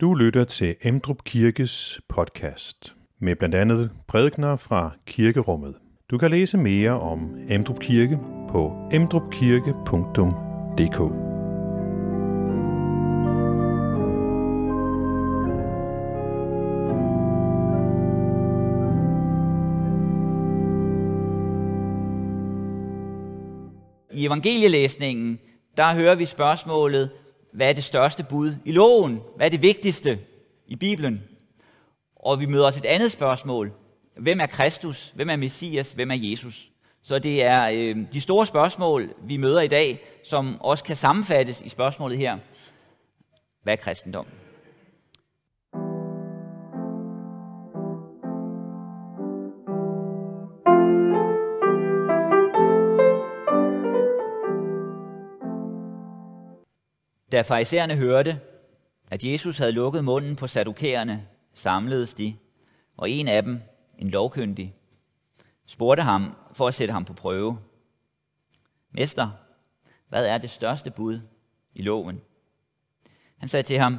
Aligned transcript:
Du 0.00 0.14
lytter 0.14 0.44
til 0.44 0.76
Emdrup 0.82 1.24
Kirkes 1.24 2.00
podcast 2.08 2.94
med 3.20 3.36
blandt 3.36 3.54
andet 3.54 3.90
prædikner 4.08 4.56
fra 4.56 4.90
kirkerummet. 5.06 5.74
Du 6.10 6.18
kan 6.18 6.30
læse 6.30 6.58
mere 6.58 7.00
om 7.00 7.36
Emdrup 7.48 7.80
Kirke 7.80 8.18
på 8.50 8.88
emdrupkirke.dk. 8.92 11.00
I 24.12 24.26
evangelielæsningen, 24.26 25.38
der 25.76 25.94
hører 25.94 26.14
vi 26.14 26.24
spørgsmålet, 26.24 27.10
hvad 27.56 27.68
er 27.68 27.72
det 27.72 27.84
største 27.84 28.24
bud 28.24 28.54
i 28.64 28.72
loven? 28.72 29.20
Hvad 29.36 29.46
er 29.46 29.50
det 29.50 29.62
vigtigste 29.62 30.18
i 30.66 30.76
Bibelen? 30.76 31.22
Og 32.16 32.40
vi 32.40 32.46
møder 32.46 32.66
også 32.66 32.78
et 32.78 32.86
andet 32.86 33.12
spørgsmål. 33.12 33.72
Hvem 34.16 34.40
er 34.40 34.46
Kristus? 34.46 35.12
Hvem 35.14 35.30
er 35.30 35.36
Messias? 35.36 35.92
Hvem 35.92 36.10
er 36.10 36.14
Jesus? 36.14 36.70
Så 37.02 37.18
det 37.18 37.44
er 37.44 37.70
øh, 37.72 37.96
de 38.12 38.20
store 38.20 38.46
spørgsmål, 38.46 39.14
vi 39.22 39.36
møder 39.36 39.60
i 39.60 39.68
dag, 39.68 40.00
som 40.24 40.60
også 40.60 40.84
kan 40.84 40.96
sammenfattes 40.96 41.60
i 41.60 41.68
spørgsmålet 41.68 42.18
her. 42.18 42.38
Hvad 43.62 43.72
er 43.72 43.76
kristendom? 43.76 44.26
Da 57.32 57.42
farisæerne 57.42 57.96
hørte, 57.96 58.40
at 59.10 59.24
Jesus 59.24 59.58
havde 59.58 59.72
lukket 59.72 60.04
munden 60.04 60.36
på 60.36 60.46
sadukæerne, 60.46 61.26
samledes 61.54 62.14
de, 62.14 62.36
og 62.96 63.10
en 63.10 63.28
af 63.28 63.42
dem, 63.42 63.60
en 63.98 64.10
lovkyndig, 64.10 64.74
spurgte 65.66 66.02
ham 66.02 66.36
for 66.52 66.68
at 66.68 66.74
sætte 66.74 66.92
ham 66.92 67.04
på 67.04 67.12
prøve. 67.12 67.58
Mester, 68.90 69.30
hvad 70.08 70.26
er 70.26 70.38
det 70.38 70.50
største 70.50 70.90
bud 70.90 71.20
i 71.74 71.82
loven? 71.82 72.20
Han 73.38 73.48
sagde 73.48 73.62
til 73.62 73.78
ham, 73.78 73.98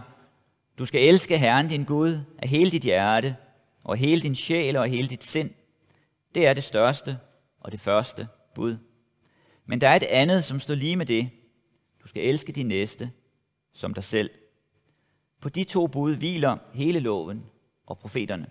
du 0.77 0.85
skal 0.85 1.07
elske 1.07 1.37
Herren 1.37 1.67
din 1.67 1.83
Gud 1.83 2.19
af 2.37 2.49
hele 2.49 2.71
dit 2.71 2.83
hjerte, 2.83 3.35
og 3.83 3.97
hele 3.97 4.21
din 4.21 4.35
sjæl 4.35 4.77
og 4.77 4.87
hele 4.87 5.07
dit 5.07 5.23
sind. 5.23 5.49
Det 6.35 6.47
er 6.47 6.53
det 6.53 6.63
største 6.63 7.19
og 7.59 7.71
det 7.71 7.79
første 7.79 8.27
bud. 8.55 8.77
Men 9.65 9.81
der 9.81 9.89
er 9.89 9.95
et 9.95 10.03
andet, 10.03 10.43
som 10.43 10.59
står 10.59 10.75
lige 10.75 10.95
med 10.95 11.05
det. 11.05 11.29
Du 12.07 12.09
skal 12.09 12.25
elske 12.25 12.51
din 12.51 12.67
næste 12.67 13.11
som 13.73 13.93
dig 13.93 14.03
selv. 14.03 14.29
På 15.41 15.49
de 15.49 15.63
to 15.63 15.87
bud 15.87 16.15
hviler 16.15 16.57
hele 16.73 16.99
loven 16.99 17.45
og 17.85 17.97
profeterne. 17.97 18.47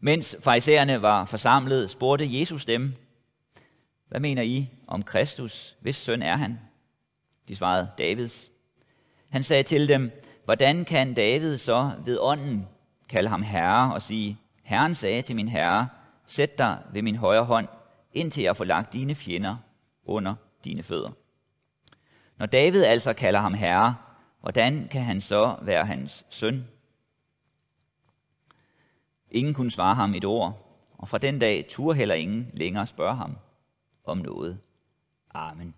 Mens 0.00 0.36
farisæerne 0.40 1.02
var 1.02 1.24
forsamlet, 1.24 1.90
spurgte 1.90 2.38
Jesus 2.38 2.64
dem, 2.64 2.92
hvad 4.08 4.20
mener 4.20 4.42
I 4.42 4.68
om 4.86 5.02
Kristus? 5.02 5.76
Hvis 5.80 5.96
søn 5.96 6.22
er 6.22 6.36
han? 6.36 6.58
De 7.48 7.56
svarede, 7.56 7.90
Davids. 7.98 8.50
Han 9.28 9.42
sagde 9.42 9.62
til 9.62 9.88
dem, 9.88 10.10
hvordan 10.44 10.84
kan 10.84 11.14
David 11.14 11.58
så 11.58 11.90
ved 12.04 12.18
ånden 12.20 12.68
kalde 13.08 13.28
ham 13.28 13.42
herre 13.42 13.94
og 13.94 14.02
sige, 14.02 14.38
Herren 14.62 14.94
sagde 14.94 15.22
til 15.22 15.36
min 15.36 15.48
herre, 15.48 15.88
sæt 16.26 16.58
dig 16.58 16.78
ved 16.92 17.02
min 17.02 17.16
højre 17.16 17.44
hånd, 17.44 17.68
indtil 18.12 18.42
jeg 18.42 18.56
får 18.56 18.64
lagt 18.64 18.92
dine 18.92 19.14
fjender 19.14 19.56
under 20.04 20.34
dine 20.64 20.82
fødder. 20.82 21.10
Når 22.38 22.46
David 22.46 22.84
altså 22.84 23.12
kalder 23.12 23.40
ham 23.40 23.54
herre, 23.54 23.94
hvordan 24.40 24.88
kan 24.88 25.02
han 25.02 25.20
så 25.20 25.56
være 25.62 25.86
hans 25.86 26.26
søn? 26.28 26.68
Ingen 29.30 29.54
kunne 29.54 29.70
svare 29.70 29.94
ham 29.94 30.14
et 30.14 30.24
ord, 30.24 30.78
og 30.98 31.08
fra 31.08 31.18
den 31.18 31.38
dag 31.38 31.66
turde 31.68 31.98
heller 31.98 32.14
ingen 32.14 32.50
længere 32.54 32.86
spørge 32.86 33.14
ham 33.14 33.36
om 34.04 34.18
noget. 34.18 34.58
Amen. 35.34 35.74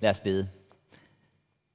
Lad 0.00 0.10
os 0.10 0.20
bede. 0.20 0.59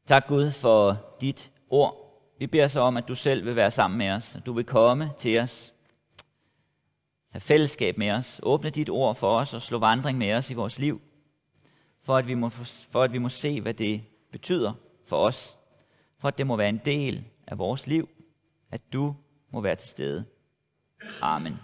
Tak 0.06 0.28
Gud 0.28 0.52
for 0.52 0.98
dit 1.22 1.52
ord. 1.70 2.22
Vi 2.40 2.48
beder 2.48 2.68
så 2.68 2.80
om, 2.80 2.98
at 2.98 3.08
du 3.08 3.16
selv 3.16 3.46
vil 3.46 3.56
være 3.56 3.72
sammen 3.72 3.98
med 3.98 4.10
os, 4.10 4.36
at 4.36 4.46
du 4.46 4.54
vil 4.54 4.66
komme 4.66 5.12
til 5.18 5.40
os, 5.40 5.74
have 7.30 7.42
fællesskab 7.42 7.98
med 7.98 8.12
os, 8.12 8.40
åbne 8.44 8.70
dit 8.70 8.90
ord 8.90 9.16
for 9.16 9.40
os 9.40 9.54
og 9.54 9.62
slå 9.62 9.78
vandring 9.78 10.18
med 10.18 10.34
os 10.34 10.50
i 10.50 10.54
vores 10.54 10.80
liv, 10.80 11.02
for 12.04 12.18
at 12.18 12.28
vi 12.28 12.34
må, 12.34 12.50
for 12.90 13.04
at 13.04 13.14
vi 13.14 13.18
må 13.18 13.30
se, 13.30 13.62
hvad 13.62 13.74
det 13.74 14.02
betyder 14.32 14.74
for 15.06 15.18
os, 15.18 15.58
for 16.20 16.28
at 16.28 16.38
det 16.38 16.48
må 16.48 16.56
være 16.56 16.70
en 16.70 16.82
del 16.86 17.26
af 17.48 17.58
vores 17.58 17.88
liv, 17.88 18.10
at 18.72 18.82
du 18.94 19.16
må 19.52 19.62
være 19.62 19.76
til 19.76 19.90
stede. 19.90 20.26
Amen. 21.22 21.60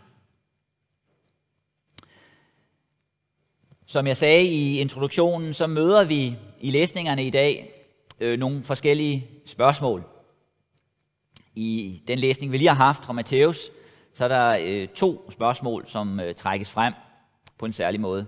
Som 3.85 4.07
jeg 4.07 4.18
sagde 4.18 4.44
i 4.44 4.80
introduktionen, 4.80 5.53
så 5.53 5.68
møder 5.68 6.03
vi 6.03 6.38
i 6.59 6.72
læsningerne 6.72 7.24
i 7.24 7.30
dag 7.30 7.81
øh, 8.21 8.39
nogle 8.39 8.63
forskellige 8.63 9.27
spørgsmål. 9.45 10.03
I 11.55 12.01
den 12.07 12.19
læsning, 12.19 12.51
vi 12.51 12.57
lige 12.57 12.67
har 12.67 12.85
haft 12.85 13.05
fra 13.05 13.13
Matthæus, 13.13 13.71
så 14.13 14.23
er 14.23 14.27
der 14.27 14.57
øh, 14.65 14.87
to 14.87 15.31
spørgsmål, 15.31 15.85
som 15.87 16.19
øh, 16.19 16.35
trækkes 16.35 16.71
frem 16.71 16.93
på 17.57 17.65
en 17.65 17.73
særlig 17.73 17.99
måde. 17.99 18.25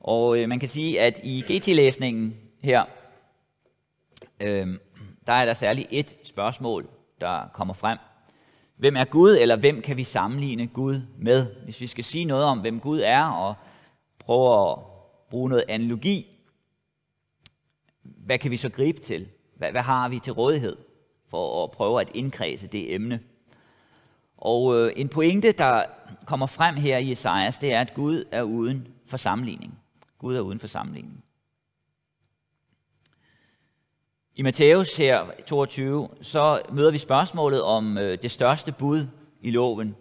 Og 0.00 0.38
øh, 0.38 0.48
man 0.48 0.60
kan 0.60 0.68
sige, 0.68 1.00
at 1.00 1.20
i 1.24 1.40
GT-læsningen 1.40 2.36
her, 2.62 2.84
øh, 4.40 4.66
der 5.26 5.32
er 5.32 5.44
der 5.44 5.54
særligt 5.54 5.88
et 5.90 6.16
spørgsmål, 6.22 6.88
der 7.20 7.48
kommer 7.54 7.74
frem. 7.74 7.98
Hvem 8.76 8.96
er 8.96 9.04
Gud, 9.04 9.36
eller 9.40 9.56
hvem 9.56 9.82
kan 9.82 9.96
vi 9.96 10.04
sammenligne 10.04 10.66
Gud 10.66 11.00
med? 11.18 11.46
Hvis 11.64 11.80
vi 11.80 11.86
skal 11.86 12.04
sige 12.04 12.24
noget 12.24 12.44
om, 12.44 12.58
hvem 12.58 12.80
Gud 12.80 13.00
er, 13.04 13.24
og 13.24 13.54
prøve 14.18 14.70
at 14.70 14.78
bruge 15.30 15.48
noget 15.48 15.64
analogi, 15.68 16.31
hvad 18.26 18.38
kan 18.38 18.50
vi 18.50 18.56
så 18.56 18.68
gribe 18.68 19.00
til? 19.00 19.28
Hvad, 19.56 19.70
hvad 19.70 19.82
har 19.82 20.08
vi 20.08 20.18
til 20.18 20.32
rådighed? 20.32 20.76
for 21.32 21.64
at 21.64 21.70
prøve 21.70 22.00
at 22.00 22.10
indkredse 22.14 22.66
det 22.66 22.94
emne. 22.94 23.20
Og 24.36 24.76
øh, 24.76 24.92
en 24.96 25.08
pointe, 25.08 25.52
der 25.52 25.84
kommer 26.26 26.46
frem 26.46 26.74
her 26.74 26.98
i 26.98 27.12
Esajas, 27.12 27.58
det 27.58 27.74
er, 27.74 27.80
at 27.80 27.94
Gud 27.94 28.24
er 28.30 28.42
uden 28.42 28.88
for 29.06 29.16
sammenligning. 29.16 29.78
Gud 30.18 30.36
er 30.36 30.40
uden 30.40 30.60
for 30.60 30.66
sammenligning. 30.66 31.24
I 34.34 34.42
Matthæus 34.42 34.96
her 34.96 35.26
22, 35.46 36.08
så 36.22 36.62
møder 36.72 36.90
vi 36.90 36.98
spørgsmålet 36.98 37.62
om 37.62 37.98
øh, 37.98 38.18
det 38.22 38.30
største 38.30 38.72
bud 38.72 39.06
i 39.40 39.50
loven. 39.50 39.96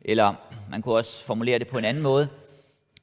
Eller 0.00 0.34
man 0.70 0.82
kunne 0.82 0.94
også 0.94 1.24
formulere 1.24 1.58
det 1.58 1.68
på 1.68 1.78
en 1.78 1.84
anden 1.84 2.02
måde. 2.02 2.28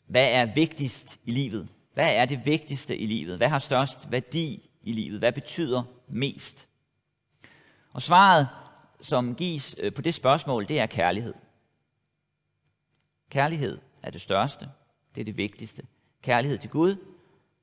Hvad 0.07 0.27
er 0.31 0.53
vigtigst 0.55 1.19
i 1.25 1.31
livet? 1.31 1.67
Hvad 1.95 2.16
er 2.16 2.25
det 2.25 2.45
vigtigste 2.45 2.97
i 2.97 3.06
livet? 3.06 3.38
Hvad 3.38 3.47
har 3.47 3.59
størst 3.59 4.11
værdi 4.11 4.69
i 4.83 4.91
livet? 4.91 5.19
Hvad 5.19 5.31
betyder 5.31 5.83
mest? 6.07 6.67
Og 7.91 8.01
svaret, 8.01 8.47
som 9.01 9.35
gives 9.35 9.75
øh, 9.79 9.94
på 9.94 10.01
det 10.01 10.13
spørgsmål, 10.13 10.67
det 10.67 10.79
er 10.79 10.85
kærlighed. 10.85 11.34
Kærlighed 13.29 13.78
er 14.03 14.09
det 14.09 14.22
største, 14.22 14.69
det 15.16 15.22
er 15.22 15.25
det 15.25 15.38
vigtigste. 15.38 15.88
Kærlighed 16.22 16.57
til 16.57 16.69
Gud 16.69 16.95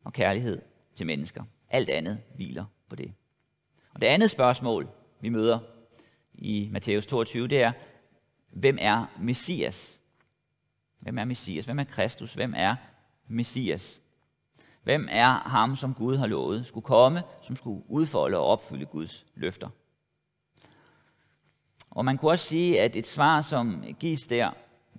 og 0.04 0.12
kærlighed 0.12 0.62
til 0.94 1.06
mennesker. 1.06 1.44
Alt 1.70 1.90
andet 1.90 2.20
hviler 2.34 2.64
på 2.88 2.96
det. 2.96 3.12
Og 3.94 4.00
det 4.00 4.06
andet 4.06 4.30
spørgsmål, 4.30 4.88
vi 5.20 5.28
møder 5.28 5.58
i 6.34 6.68
Matthæus 6.72 7.06
22, 7.06 7.48
det 7.48 7.62
er, 7.62 7.72
hvem 8.50 8.78
er 8.80 9.06
Messias? 9.18 10.00
Hvem 10.98 11.18
er 11.18 11.24
Messias? 11.24 11.64
Hvem 11.64 11.78
er 11.78 11.84
Kristus? 11.84 12.34
Hvem 12.34 12.54
er 12.56 12.76
Messias? 13.28 14.01
Hvem 14.82 15.08
er 15.10 15.48
ham, 15.48 15.76
som 15.76 15.94
Gud 15.94 16.16
har 16.16 16.26
lovet 16.26 16.66
skulle 16.66 16.84
komme, 16.84 17.22
som 17.42 17.56
skulle 17.56 17.82
udfolde 17.88 18.38
og 18.38 18.44
opfylde 18.44 18.86
Guds 18.86 19.26
løfter? 19.34 19.68
Og 21.90 22.04
man 22.04 22.18
kunne 22.18 22.30
også 22.30 22.44
sige, 22.44 22.80
at 22.80 22.96
et 22.96 23.06
svar, 23.06 23.42
som 23.42 23.84
gives 24.00 24.26
der, 24.26 24.50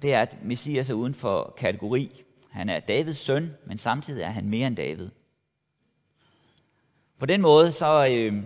det 0.01 0.13
er, 0.13 0.19
at 0.19 0.37
Messias 0.43 0.89
er 0.89 0.93
uden 0.93 1.15
for 1.15 1.53
kategori. 1.57 2.23
Han 2.49 2.69
er 2.69 2.79
Davids 2.79 3.17
søn, 3.17 3.53
men 3.65 3.77
samtidig 3.77 4.23
er 4.23 4.29
han 4.29 4.49
mere 4.49 4.67
end 4.67 4.75
David. 4.75 5.09
På 7.19 7.25
den 7.25 7.41
måde, 7.41 7.71
så 7.71 8.07
øh, 8.11 8.43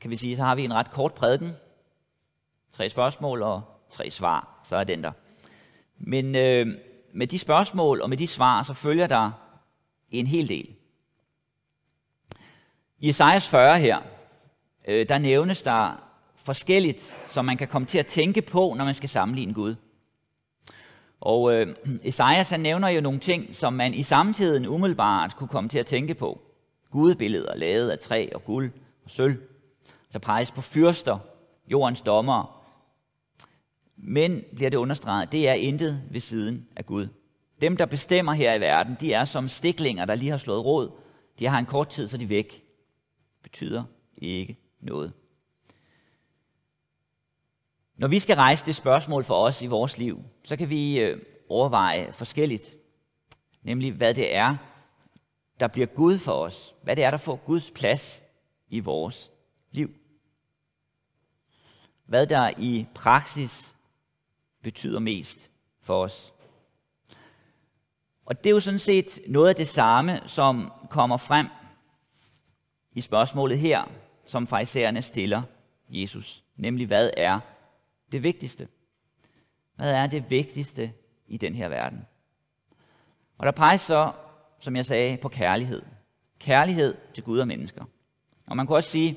kan 0.00 0.10
vi 0.10 0.16
sige, 0.16 0.36
så 0.36 0.42
har 0.42 0.54
vi 0.54 0.64
en 0.64 0.74
ret 0.74 0.90
kort 0.90 1.14
prædiken. 1.14 1.52
Tre 2.72 2.90
spørgsmål 2.90 3.42
og 3.42 3.62
tre 3.90 4.10
svar, 4.10 4.60
så 4.64 4.76
er 4.76 4.84
den 4.84 5.04
der. 5.04 5.12
Men 5.98 6.34
øh, 6.34 6.66
med 7.12 7.26
de 7.26 7.38
spørgsmål 7.38 8.00
og 8.00 8.08
med 8.08 8.16
de 8.16 8.26
svar, 8.26 8.62
så 8.62 8.74
følger 8.74 9.06
der 9.06 9.30
en 10.10 10.26
hel 10.26 10.48
del. 10.48 10.74
I 12.98 13.08
Esajas 13.08 13.48
40 13.48 13.80
her, 13.80 13.98
øh, 14.88 15.08
der 15.08 15.18
nævnes 15.18 15.62
der 15.62 16.02
forskelligt, 16.34 17.14
som 17.28 17.44
man 17.44 17.56
kan 17.56 17.68
komme 17.68 17.86
til 17.86 17.98
at 17.98 18.06
tænke 18.06 18.42
på, 18.42 18.74
når 18.76 18.84
man 18.84 18.94
skal 18.94 19.08
sammenligne 19.08 19.54
Gud. 19.54 19.74
Og 21.20 21.54
øh, 21.54 21.76
Esajas 22.04 22.50
han 22.50 22.60
nævner 22.60 22.88
jo 22.88 23.00
nogle 23.00 23.18
ting, 23.18 23.54
som 23.54 23.72
man 23.72 23.94
i 23.94 24.02
samtiden 24.02 24.66
umiddelbart 24.66 25.36
kunne 25.36 25.48
komme 25.48 25.68
til 25.68 25.78
at 25.78 25.86
tænke 25.86 26.14
på. 26.14 26.40
Gudebilleder 26.90 27.54
lavet 27.54 27.90
af 27.90 27.98
træ 27.98 28.28
og 28.34 28.44
guld 28.44 28.70
og 29.04 29.10
sølv. 29.10 29.42
Der 30.12 30.18
peges 30.18 30.50
på 30.50 30.60
fyrster, 30.60 31.18
jordens 31.68 32.02
dommere. 32.02 32.46
Men, 33.96 34.44
bliver 34.54 34.70
det 34.70 34.76
understreget, 34.76 35.32
det 35.32 35.48
er 35.48 35.52
intet 35.52 36.02
ved 36.10 36.20
siden 36.20 36.68
af 36.76 36.86
Gud. 36.86 37.08
Dem, 37.60 37.76
der 37.76 37.86
bestemmer 37.86 38.32
her 38.32 38.54
i 38.54 38.60
verden, 38.60 38.96
de 39.00 39.12
er 39.12 39.24
som 39.24 39.48
stiklinger, 39.48 40.04
der 40.04 40.14
lige 40.14 40.30
har 40.30 40.38
slået 40.38 40.64
råd. 40.64 40.90
De 41.38 41.46
har 41.46 41.58
en 41.58 41.66
kort 41.66 41.88
tid, 41.88 42.08
så 42.08 42.16
de 42.16 42.24
er 42.24 42.28
væk. 42.28 42.64
Betyder 43.42 43.84
ikke 44.16 44.56
noget. 44.80 45.12
Når 47.96 48.08
vi 48.08 48.18
skal 48.18 48.36
rejse 48.36 48.66
det 48.66 48.74
spørgsmål 48.74 49.24
for 49.24 49.34
os 49.34 49.62
i 49.62 49.66
vores 49.66 49.98
liv, 49.98 50.22
så 50.44 50.56
kan 50.56 50.70
vi 50.70 51.00
øh, 51.00 51.22
overveje 51.48 52.12
forskelligt. 52.12 52.76
Nemlig, 53.62 53.92
hvad 53.92 54.14
det 54.14 54.34
er, 54.34 54.56
der 55.60 55.68
bliver 55.68 55.86
Gud 55.86 56.18
for 56.18 56.32
os. 56.32 56.74
Hvad 56.82 56.96
det 56.96 57.04
er, 57.04 57.10
der 57.10 57.18
får 57.18 57.36
Guds 57.36 57.70
plads 57.70 58.22
i 58.68 58.80
vores 58.80 59.30
liv. 59.70 59.90
Hvad 62.06 62.26
der 62.26 62.50
i 62.58 62.86
praksis 62.94 63.74
betyder 64.62 64.98
mest 64.98 65.50
for 65.80 66.02
os. 66.02 66.32
Og 68.26 68.44
det 68.44 68.50
er 68.50 68.54
jo 68.54 68.60
sådan 68.60 68.80
set 68.80 69.18
noget 69.26 69.48
af 69.48 69.56
det 69.56 69.68
samme, 69.68 70.20
som 70.26 70.72
kommer 70.90 71.16
frem 71.16 71.46
i 72.92 73.00
spørgsmålet 73.00 73.58
her, 73.58 73.84
som 74.24 74.46
fejserne 74.46 75.02
stiller 75.02 75.42
Jesus. 75.88 76.44
Nemlig, 76.56 76.86
hvad 76.86 77.10
er 77.16 77.40
det 78.12 78.22
vigtigste? 78.22 78.68
Hvad 79.76 79.94
er 79.94 80.06
det 80.06 80.30
vigtigste 80.30 80.92
i 81.26 81.36
den 81.36 81.54
her 81.54 81.68
verden? 81.68 82.06
Og 83.38 83.46
der 83.46 83.52
peges 83.52 83.80
så, 83.80 84.12
som 84.58 84.76
jeg 84.76 84.84
sagde, 84.84 85.16
på 85.16 85.28
kærlighed. 85.28 85.82
Kærlighed 86.38 86.94
til 87.14 87.24
Gud 87.24 87.38
og 87.38 87.48
mennesker. 87.48 87.84
Og 88.46 88.56
man 88.56 88.66
kan 88.66 88.76
også 88.76 88.90
sige, 88.90 89.16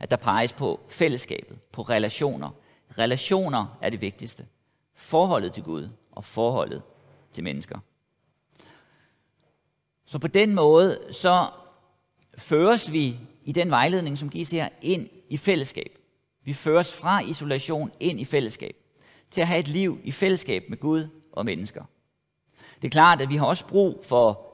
at 0.00 0.10
der 0.10 0.16
peges 0.16 0.52
på 0.52 0.80
fællesskabet, 0.88 1.60
på 1.72 1.82
relationer. 1.82 2.50
Relationer 2.98 3.78
er 3.82 3.90
det 3.90 4.00
vigtigste. 4.00 4.46
Forholdet 4.94 5.52
til 5.52 5.62
Gud 5.62 5.88
og 6.12 6.24
forholdet 6.24 6.82
til 7.32 7.44
mennesker. 7.44 7.78
Så 10.06 10.18
på 10.18 10.26
den 10.26 10.54
måde, 10.54 10.98
så 11.10 11.50
føres 12.38 12.92
vi 12.92 13.16
i 13.44 13.52
den 13.52 13.70
vejledning, 13.70 14.18
som 14.18 14.30
gives 14.30 14.50
her, 14.50 14.68
ind 14.82 15.08
i 15.28 15.36
fællesskab. 15.36 15.98
Vi 16.44 16.52
føres 16.52 16.94
fra 16.94 17.20
isolation 17.20 17.92
ind 18.00 18.20
i 18.20 18.24
fællesskab, 18.24 18.76
til 19.30 19.40
at 19.40 19.46
have 19.46 19.60
et 19.60 19.68
liv 19.68 20.00
i 20.04 20.12
fællesskab 20.12 20.64
med 20.68 20.78
Gud 20.78 21.08
og 21.32 21.44
mennesker. 21.44 21.84
Det 22.82 22.88
er 22.88 22.90
klart, 22.90 23.20
at 23.20 23.28
vi 23.28 23.36
har 23.36 23.46
også 23.46 23.66
brug 23.66 24.04
for 24.04 24.48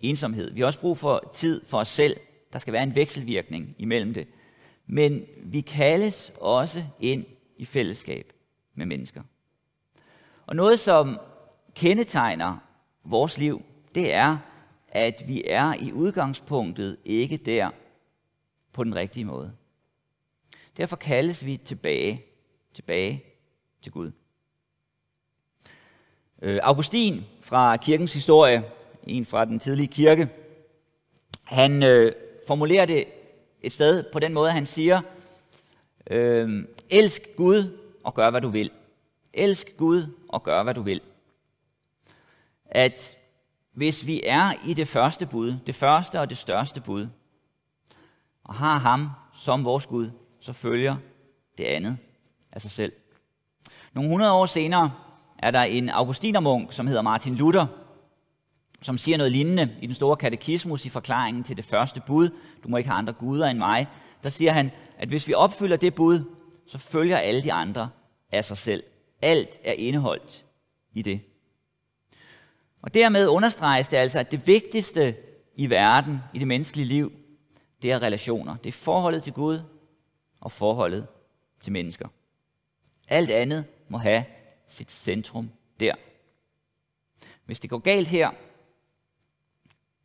ensomhed. 0.00 0.50
Vi 0.50 0.60
har 0.60 0.66
også 0.66 0.80
brug 0.80 0.98
for 0.98 1.30
tid 1.34 1.64
for 1.66 1.78
os 1.78 1.88
selv. 1.88 2.16
Der 2.52 2.58
skal 2.58 2.72
være 2.72 2.82
en 2.82 2.94
vekselvirkning 2.94 3.74
imellem 3.78 4.14
det. 4.14 4.28
Men 4.86 5.26
vi 5.42 5.60
kaldes 5.60 6.32
også 6.40 6.84
ind 7.00 7.26
i 7.56 7.64
fællesskab 7.64 8.32
med 8.74 8.86
mennesker. 8.86 9.22
Og 10.46 10.56
noget, 10.56 10.80
som 10.80 11.20
kendetegner 11.74 12.56
vores 13.04 13.38
liv, 13.38 13.62
det 13.94 14.14
er, 14.14 14.38
at 14.88 15.22
vi 15.26 15.42
er 15.46 15.74
i 15.80 15.92
udgangspunktet 15.92 16.96
ikke 17.04 17.36
der 17.36 17.70
på 18.72 18.84
den 18.84 18.94
rigtige 18.94 19.24
måde. 19.24 19.52
Derfor 20.76 20.96
kaldes 20.96 21.44
vi 21.44 21.56
tilbage, 21.56 22.24
tilbage 22.74 23.24
til 23.82 23.92
Gud. 23.92 24.10
Øh, 26.42 26.60
Augustin 26.62 27.24
fra 27.40 27.76
kirkens 27.76 28.14
historie, 28.14 28.64
en 29.06 29.26
fra 29.26 29.44
den 29.44 29.58
tidlige 29.58 29.86
kirke, 29.86 30.28
han 31.44 31.82
øh, 31.82 32.12
formulerer 32.46 32.86
det 32.86 33.04
et 33.62 33.72
sted 33.72 34.04
på 34.12 34.18
den 34.18 34.32
måde, 34.32 34.50
han 34.50 34.66
siger, 34.66 35.00
øh, 36.10 36.64
elsk 36.90 37.22
Gud 37.36 37.78
og 38.04 38.14
gør, 38.14 38.30
hvad 38.30 38.40
du 38.40 38.48
vil. 38.48 38.70
Elsk 39.32 39.76
Gud 39.76 40.06
og 40.28 40.42
gør, 40.42 40.62
hvad 40.62 40.74
du 40.74 40.82
vil. 40.82 41.00
At 42.66 43.16
hvis 43.74 44.06
vi 44.06 44.22
er 44.26 44.52
i 44.66 44.74
det 44.74 44.88
første 44.88 45.26
bud, 45.26 45.56
det 45.66 45.74
første 45.74 46.20
og 46.20 46.30
det 46.30 46.36
største 46.36 46.80
bud, 46.80 47.08
og 48.44 48.54
har 48.54 48.78
ham 48.78 49.10
som 49.34 49.64
vores 49.64 49.86
Gud, 49.86 50.10
så 50.40 50.52
følger 50.52 50.96
det 51.58 51.64
andet 51.64 51.96
af 52.52 52.62
sig 52.62 52.70
selv. 52.70 52.92
Nogle 53.92 54.10
hundrede 54.10 54.32
år 54.32 54.46
senere 54.46 54.92
er 55.38 55.50
der 55.50 55.62
en 55.62 55.88
augustinermunk, 55.88 56.72
som 56.72 56.86
hedder 56.86 57.02
Martin 57.02 57.34
Luther, 57.34 57.66
som 58.82 58.98
siger 58.98 59.16
noget 59.16 59.32
lignende 59.32 59.76
i 59.80 59.86
den 59.86 59.94
store 59.94 60.16
katekismus 60.16 60.86
i 60.86 60.88
forklaringen 60.88 61.44
til 61.44 61.56
det 61.56 61.64
første 61.64 62.02
bud, 62.06 62.28
du 62.62 62.68
må 62.68 62.76
ikke 62.76 62.90
have 62.90 62.98
andre 62.98 63.12
guder 63.12 63.46
end 63.46 63.58
mig, 63.58 63.86
der 64.22 64.30
siger 64.30 64.52
han, 64.52 64.70
at 64.98 65.08
hvis 65.08 65.28
vi 65.28 65.34
opfylder 65.34 65.76
det 65.76 65.94
bud, 65.94 66.24
så 66.66 66.78
følger 66.78 67.16
alle 67.16 67.42
de 67.42 67.52
andre 67.52 67.88
af 68.32 68.44
sig 68.44 68.56
selv. 68.56 68.82
Alt 69.22 69.58
er 69.64 69.72
indeholdt 69.72 70.44
i 70.92 71.02
det. 71.02 71.20
Og 72.84 72.94
dermed 72.94 73.28
understreges 73.28 73.88
det 73.88 73.96
altså, 73.96 74.18
at 74.18 74.30
det 74.30 74.46
vigtigste 74.46 75.16
i 75.56 75.70
verden, 75.70 76.18
i 76.34 76.38
det 76.38 76.48
menneskelige 76.48 76.86
liv, 76.86 77.12
det 77.82 77.92
er 77.92 78.02
relationer. 78.02 78.56
Det 78.56 78.68
er 78.68 78.72
forholdet 78.72 79.22
til 79.22 79.32
Gud 79.32 79.60
og 80.40 80.52
forholdet 80.52 81.06
til 81.60 81.72
mennesker. 81.72 82.08
Alt 83.08 83.30
andet 83.30 83.64
må 83.88 83.98
have 83.98 84.24
sit 84.68 84.90
centrum 84.90 85.50
der. 85.80 85.94
Hvis 87.44 87.60
det 87.60 87.70
går 87.70 87.78
galt 87.78 88.08
her, 88.08 88.30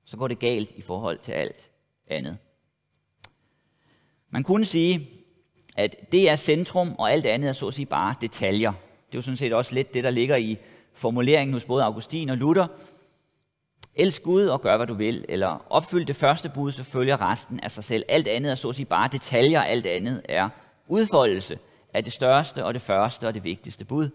så 0.06 0.18
går 0.18 0.28
det 0.28 0.40
galt 0.40 0.72
i 0.72 0.82
forhold 0.82 1.20
til 1.20 1.32
alt 1.32 1.70
andet. 2.08 2.38
Man 4.30 4.44
kunne 4.44 4.66
sige, 4.66 5.10
at 5.76 6.12
det 6.12 6.30
er 6.30 6.36
centrum, 6.36 6.96
og 7.00 7.12
alt 7.12 7.26
andet 7.26 7.50
er 7.50 7.54
så 7.54 7.68
at 7.68 7.74
sige 7.74 7.86
bare 7.86 8.16
detaljer. 8.22 8.72
Det 8.72 9.14
er 9.14 9.18
jo 9.18 9.22
sådan 9.22 9.38
set 9.38 9.54
også 9.54 9.74
lidt 9.74 9.94
det, 9.94 10.04
der 10.04 10.10
ligger 10.10 10.36
i 10.36 10.58
formuleringen 11.00 11.54
hos 11.54 11.66
både 11.66 11.84
Augustin 11.84 12.30
og 12.30 12.38
Luther. 12.38 12.68
Elsk 13.96 14.24
Gud 14.24 14.46
og 14.46 14.62
gør, 14.62 14.78
hvad 14.78 14.88
du 14.88 14.94
vil, 14.94 15.26
eller 15.30 15.66
opfyld 15.70 16.06
det 16.06 16.16
første 16.16 16.50
bud, 16.50 16.72
så 16.72 16.84
følger 16.84 17.32
resten 17.32 17.60
af 17.60 17.72
sig 17.72 17.84
selv. 17.84 18.04
Alt 18.08 18.28
andet 18.28 18.52
er 18.52 18.56
så 18.56 18.70
at 18.70 18.76
sige 18.76 18.86
bare 18.86 19.10
detaljer, 19.12 19.62
alt 19.62 19.86
andet 19.86 20.22
er 20.26 20.50
udfoldelse 20.88 21.60
af 21.94 22.04
det 22.04 22.14
største 22.14 22.66
og 22.66 22.74
det 22.74 22.82
første 22.82 23.28
og 23.28 23.34
det 23.34 23.44
vigtigste 23.44 23.86
bud. 23.86 24.10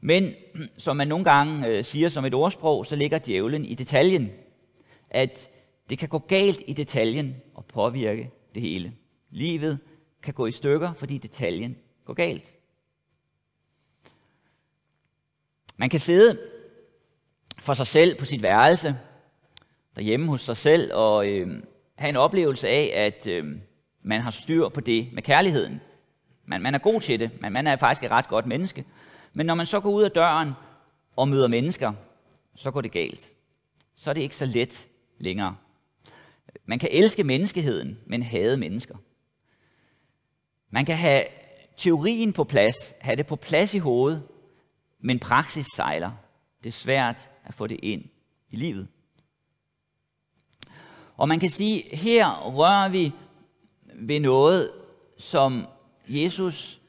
Men 0.00 0.34
som 0.78 0.96
man 0.96 1.08
nogle 1.08 1.24
gange 1.24 1.68
øh, 1.68 1.84
siger 1.84 2.08
som 2.08 2.24
et 2.24 2.34
ordsprog, 2.34 2.86
så 2.86 2.96
ligger 2.96 3.18
djævlen 3.18 3.64
i 3.64 3.74
detaljen. 3.74 4.30
At 5.10 5.48
det 5.90 5.98
kan 5.98 6.08
gå 6.08 6.18
galt 6.18 6.62
i 6.66 6.72
detaljen 6.72 7.36
og 7.54 7.64
påvirke 7.64 8.30
det 8.54 8.62
hele. 8.62 8.92
Livet 9.30 9.78
kan 10.22 10.34
gå 10.34 10.46
i 10.46 10.52
stykker, 10.52 10.92
fordi 10.92 11.18
detaljen 11.18 11.76
går 12.04 12.14
galt. 12.14 12.54
Man 15.80 15.90
kan 15.90 16.00
sidde 16.00 16.38
for 17.58 17.74
sig 17.74 17.86
selv 17.86 18.18
på 18.18 18.24
sit 18.24 18.42
værelse, 18.42 18.96
derhjemme 19.96 20.26
hos 20.26 20.40
sig 20.40 20.56
selv, 20.56 20.94
og 20.94 21.28
øh, 21.28 21.62
have 21.96 22.08
en 22.08 22.16
oplevelse 22.16 22.68
af, 22.68 22.92
at 22.94 23.26
øh, 23.26 23.44
man 24.02 24.20
har 24.20 24.30
styr 24.30 24.68
på 24.68 24.80
det 24.80 25.12
med 25.12 25.22
kærligheden. 25.22 25.80
Man, 26.46 26.62
man 26.62 26.74
er 26.74 26.78
god 26.78 27.00
til 27.00 27.20
det, 27.20 27.30
man, 27.40 27.52
man 27.52 27.66
er 27.66 27.76
faktisk 27.76 28.04
et 28.04 28.10
ret 28.10 28.28
godt 28.28 28.46
menneske. 28.46 28.84
Men 29.32 29.46
når 29.46 29.54
man 29.54 29.66
så 29.66 29.80
går 29.80 29.90
ud 29.90 30.02
af 30.02 30.10
døren 30.10 30.52
og 31.16 31.28
møder 31.28 31.48
mennesker, 31.48 31.92
så 32.54 32.70
går 32.70 32.80
det 32.80 32.92
galt. 32.92 33.28
Så 33.96 34.10
er 34.10 34.14
det 34.14 34.22
ikke 34.22 34.36
så 34.36 34.46
let 34.46 34.88
længere. 35.18 35.56
Man 36.66 36.78
kan 36.78 36.88
elske 36.92 37.24
menneskeheden, 37.24 37.98
men 38.06 38.22
hade 38.22 38.56
mennesker. 38.56 38.96
Man 40.70 40.84
kan 40.84 40.96
have 40.96 41.24
teorien 41.76 42.32
på 42.32 42.44
plads, 42.44 42.94
have 43.00 43.16
det 43.16 43.26
på 43.26 43.36
plads 43.36 43.74
i 43.74 43.78
hovedet, 43.78 44.22
men 45.00 45.18
praksis 45.18 45.66
sejler. 45.76 46.10
Det 46.62 46.68
er 46.68 46.72
svært 46.72 47.28
at 47.44 47.54
få 47.54 47.66
det 47.66 47.80
ind 47.82 48.04
i 48.50 48.56
livet. 48.56 48.88
Og 51.16 51.28
man 51.28 51.40
kan 51.40 51.50
sige, 51.50 51.96
her 51.96 52.40
rører 52.40 52.88
vi 52.88 53.12
ved 53.94 54.20
noget, 54.20 54.70
som 55.18 55.66
Jesus 56.08 56.80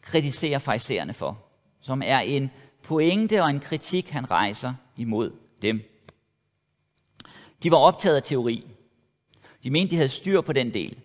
kritiserer 0.00 0.58
fejsererne 0.58 1.14
for, 1.14 1.44
som 1.80 2.02
er 2.04 2.18
en 2.18 2.50
pointe 2.82 3.42
og 3.42 3.50
en 3.50 3.60
kritik, 3.60 4.10
han 4.10 4.30
rejser 4.30 4.74
imod 4.96 5.30
dem. 5.62 5.80
De 7.62 7.70
var 7.70 7.76
optaget 7.76 8.16
af 8.16 8.22
teori. 8.22 8.66
De 9.62 9.70
mente, 9.70 9.90
de 9.90 9.96
havde 9.96 10.08
styr 10.08 10.40
på 10.40 10.52
den 10.52 10.74
del. 10.74 10.98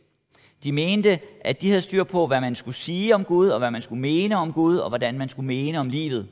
De 0.63 0.71
mente, 0.71 1.19
at 1.41 1.61
de 1.61 1.67
havde 1.67 1.81
styr 1.81 2.03
på, 2.03 2.27
hvad 2.27 2.41
man 2.41 2.55
skulle 2.55 2.75
sige 2.75 3.15
om 3.15 3.25
Gud, 3.25 3.49
og 3.49 3.59
hvad 3.59 3.71
man 3.71 3.81
skulle 3.81 4.01
mene 4.01 4.37
om 4.37 4.53
Gud, 4.53 4.77
og 4.77 4.89
hvordan 4.89 5.17
man 5.17 5.29
skulle 5.29 5.47
mene 5.47 5.79
om 5.79 5.89
livet. 5.89 6.27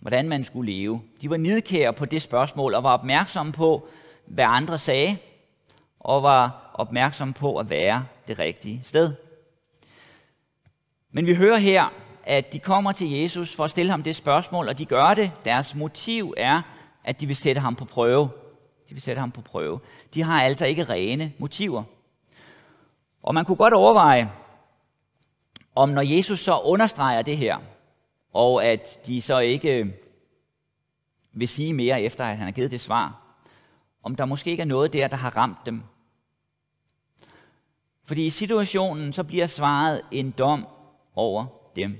Hvordan 0.00 0.28
man 0.28 0.44
skulle 0.44 0.72
leve. 0.72 1.02
De 1.20 1.30
var 1.30 1.36
nidkære 1.36 1.92
på 1.92 2.04
det 2.04 2.22
spørgsmål, 2.22 2.74
og 2.74 2.82
var 2.82 2.92
opmærksomme 2.92 3.52
på, 3.52 3.88
hvad 4.26 4.44
andre 4.48 4.78
sagde, 4.78 5.16
og 6.00 6.22
var 6.22 6.70
opmærksomme 6.74 7.34
på 7.34 7.58
at 7.58 7.70
være 7.70 8.04
det 8.28 8.38
rigtige 8.38 8.80
sted. 8.84 9.12
Men 11.12 11.26
vi 11.26 11.34
hører 11.34 11.56
her, 11.56 11.92
at 12.24 12.52
de 12.52 12.58
kommer 12.58 12.92
til 12.92 13.10
Jesus 13.10 13.54
for 13.54 13.64
at 13.64 13.70
stille 13.70 13.90
ham 13.90 14.02
det 14.02 14.16
spørgsmål, 14.16 14.68
og 14.68 14.78
de 14.78 14.84
gør 14.84 15.14
det. 15.14 15.32
Deres 15.44 15.74
motiv 15.74 16.34
er, 16.36 16.62
at 17.04 17.20
de 17.20 17.26
vil 17.26 17.36
sætte 17.36 17.60
ham 17.60 17.74
på 17.74 17.84
prøve. 17.84 18.28
De 18.88 18.94
vil 18.94 19.02
sætte 19.02 19.20
ham 19.20 19.30
på 19.30 19.40
prøve. 19.40 19.80
De 20.14 20.22
har 20.22 20.42
altså 20.42 20.66
ikke 20.66 20.84
rene 20.84 21.32
motiver. 21.38 21.82
Og 23.24 23.34
man 23.34 23.44
kunne 23.44 23.56
godt 23.56 23.74
overveje, 23.74 24.32
om 25.74 25.88
når 25.88 26.02
Jesus 26.02 26.40
så 26.40 26.58
understreger 26.58 27.22
det 27.22 27.36
her, 27.36 27.58
og 28.32 28.64
at 28.64 29.00
de 29.06 29.22
så 29.22 29.38
ikke 29.38 29.94
vil 31.32 31.48
sige 31.48 31.72
mere 31.72 32.02
efter, 32.02 32.24
at 32.24 32.36
han 32.36 32.46
har 32.46 32.52
givet 32.52 32.70
det 32.70 32.80
svar, 32.80 33.36
om 34.02 34.16
der 34.16 34.24
måske 34.24 34.50
ikke 34.50 34.60
er 34.60 34.64
noget 34.64 34.92
der, 34.92 35.08
der 35.08 35.16
har 35.16 35.36
ramt 35.36 35.58
dem. 35.66 35.82
Fordi 38.04 38.26
i 38.26 38.30
situationen 38.30 39.12
så 39.12 39.24
bliver 39.24 39.46
svaret 39.46 40.02
en 40.10 40.30
dom 40.30 40.66
over 41.14 41.46
dem. 41.76 41.96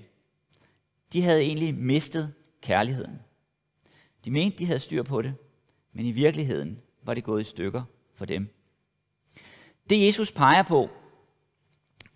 De 1.13 1.23
havde 1.23 1.43
egentlig 1.43 1.75
mistet 1.75 2.35
kærligheden. 2.63 3.21
De 4.25 4.31
mente, 4.31 4.59
de 4.59 4.67
havde 4.67 4.81
styr 4.81 5.03
på 5.03 5.23
det, 5.23 5.35
men 5.93 6.07
i 6.07 6.13
virkeligheden 6.13 6.79
var 7.03 7.15
det 7.15 7.25
gået 7.25 7.41
i 7.41 7.45
stykker 7.45 7.83
for 8.15 8.25
dem. 8.25 8.55
Det 9.91 10.07
Jesus 10.07 10.33
peger 10.33 10.63
på, 10.63 10.91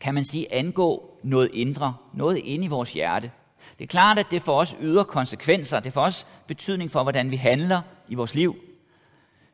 kan 0.00 0.14
man 0.14 0.25
sige, 0.25 0.52
angå 0.55 1.19
noget 1.23 1.50
indre, 1.52 1.97
noget 2.14 2.37
inde 2.37 2.64
i 2.64 2.69
vores 2.69 2.93
hjerte. 2.93 3.33
Det 3.78 3.85
er 3.85 3.88
klart, 3.88 4.19
at 4.19 4.26
det 4.31 4.43
for 4.43 4.61
os 4.61 4.76
ydre 4.81 5.05
konsekvenser. 5.05 5.81
Det 5.81 5.93
får 5.93 6.02
os 6.02 6.26
betydning 6.47 6.90
for, 6.90 7.02
hvordan 7.02 7.31
vi 7.31 7.37
handler 7.37 7.83
i 8.09 8.14
vores 8.14 8.35
liv. 8.35 8.57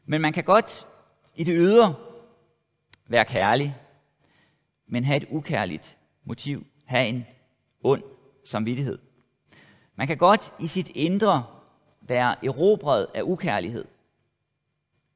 Men 0.06 0.20
man 0.20 0.32
kan 0.32 0.44
godt 0.44 0.86
i 1.34 1.44
det 1.44 1.54
ydre 1.58 1.94
være 3.06 3.24
kærlig, 3.24 3.76
men 4.86 5.04
have 5.04 5.16
et 5.16 5.26
ukærligt 5.30 5.96
motiv. 6.24 6.66
Have 6.84 7.06
en 7.06 7.26
ond 7.82 8.02
samvittighed. 8.44 8.98
Man 9.96 10.06
kan 10.06 10.16
godt 10.16 10.52
i 10.60 10.66
sit 10.66 10.90
indre 10.94 11.44
være 12.00 12.44
erobret 12.44 13.06
af 13.14 13.22
ukærlighed, 13.22 13.84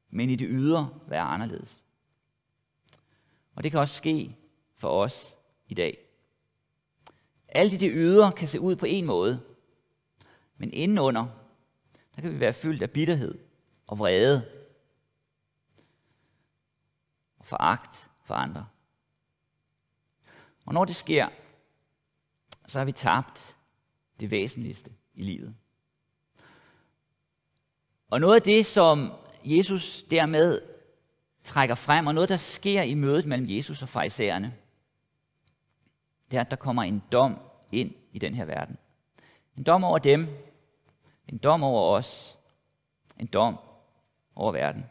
men 0.09 0.29
i 0.29 0.35
det 0.35 0.47
ydre 0.51 0.89
være 1.07 1.21
anderledes. 1.21 1.83
Og 3.55 3.63
det 3.63 3.71
kan 3.71 3.79
også 3.79 3.95
ske 3.95 4.35
for 4.79 5.03
os 5.03 5.35
i 5.67 5.73
dag. 5.73 5.97
Alt 7.47 7.79
det 7.79 7.91
ydre 7.93 8.31
kan 8.31 8.47
se 8.47 8.59
ud 8.59 8.75
på 8.75 8.85
en 8.85 9.05
måde, 9.05 9.41
men 10.57 10.73
indenunder, 10.73 11.27
der 12.15 12.21
kan 12.21 12.33
vi 12.33 12.39
være 12.39 12.53
fyldt 12.53 12.83
af 12.83 12.91
bitterhed 12.91 13.39
og 13.87 13.99
vrede 13.99 14.45
og 17.37 17.45
foragt 17.45 18.09
for 18.23 18.33
andre. 18.33 18.67
Og 20.65 20.73
når 20.73 20.85
det 20.85 20.95
sker, 20.95 21.29
så 22.67 22.77
har 22.77 22.85
vi 22.85 22.91
tabt 22.91 23.55
det 24.19 24.31
væsentligste 24.31 24.91
i 25.13 25.23
livet. 25.23 25.55
Og 28.09 28.19
noget 28.19 28.35
af 28.35 28.41
det, 28.41 28.65
som 28.65 29.11
Jesus 29.43 30.03
dermed 30.03 30.61
trækker 31.43 31.75
frem, 31.75 32.07
og 32.07 32.13
noget, 32.13 32.29
der 32.29 32.37
sker 32.37 32.81
i 32.81 32.93
mødet 32.93 33.25
mellem 33.25 33.47
Jesus 33.49 33.81
og 33.81 33.89
farisæerne, 33.89 34.55
det 36.31 36.37
er, 36.37 36.41
at 36.41 36.51
der 36.51 36.57
kommer 36.57 36.83
en 36.83 37.03
dom 37.11 37.37
ind 37.71 37.91
i 38.13 38.19
den 38.19 38.35
her 38.35 38.45
verden. 38.45 38.77
En 39.57 39.63
dom 39.63 39.83
over 39.83 39.97
dem, 39.97 40.27
en 41.27 41.37
dom 41.37 41.63
over 41.63 41.97
os, 41.97 42.37
en 43.19 43.27
dom 43.27 43.57
over 44.35 44.51
verden. 44.51 44.85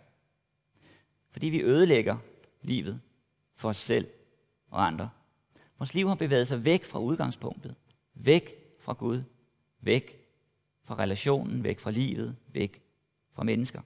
Fordi 1.30 1.46
vi 1.46 1.62
ødelægger 1.62 2.16
livet 2.62 3.00
for 3.56 3.68
os 3.68 3.76
selv 3.76 4.08
og 4.70 4.86
andre. 4.86 5.10
Vores 5.78 5.94
liv 5.94 6.08
har 6.08 6.14
bevæget 6.14 6.48
sig 6.48 6.64
væk 6.64 6.84
fra 6.84 6.98
udgangspunktet, 6.98 7.74
væk 8.14 8.54
fra 8.80 8.92
Gud, 8.92 9.22
væk 9.80 10.26
fra 10.84 10.94
relationen, 10.94 11.64
væk 11.64 11.80
fra 11.80 11.90
livet, 11.90 12.36
væk 12.52 12.82
fra 13.32 13.44
mennesker. 13.44 13.80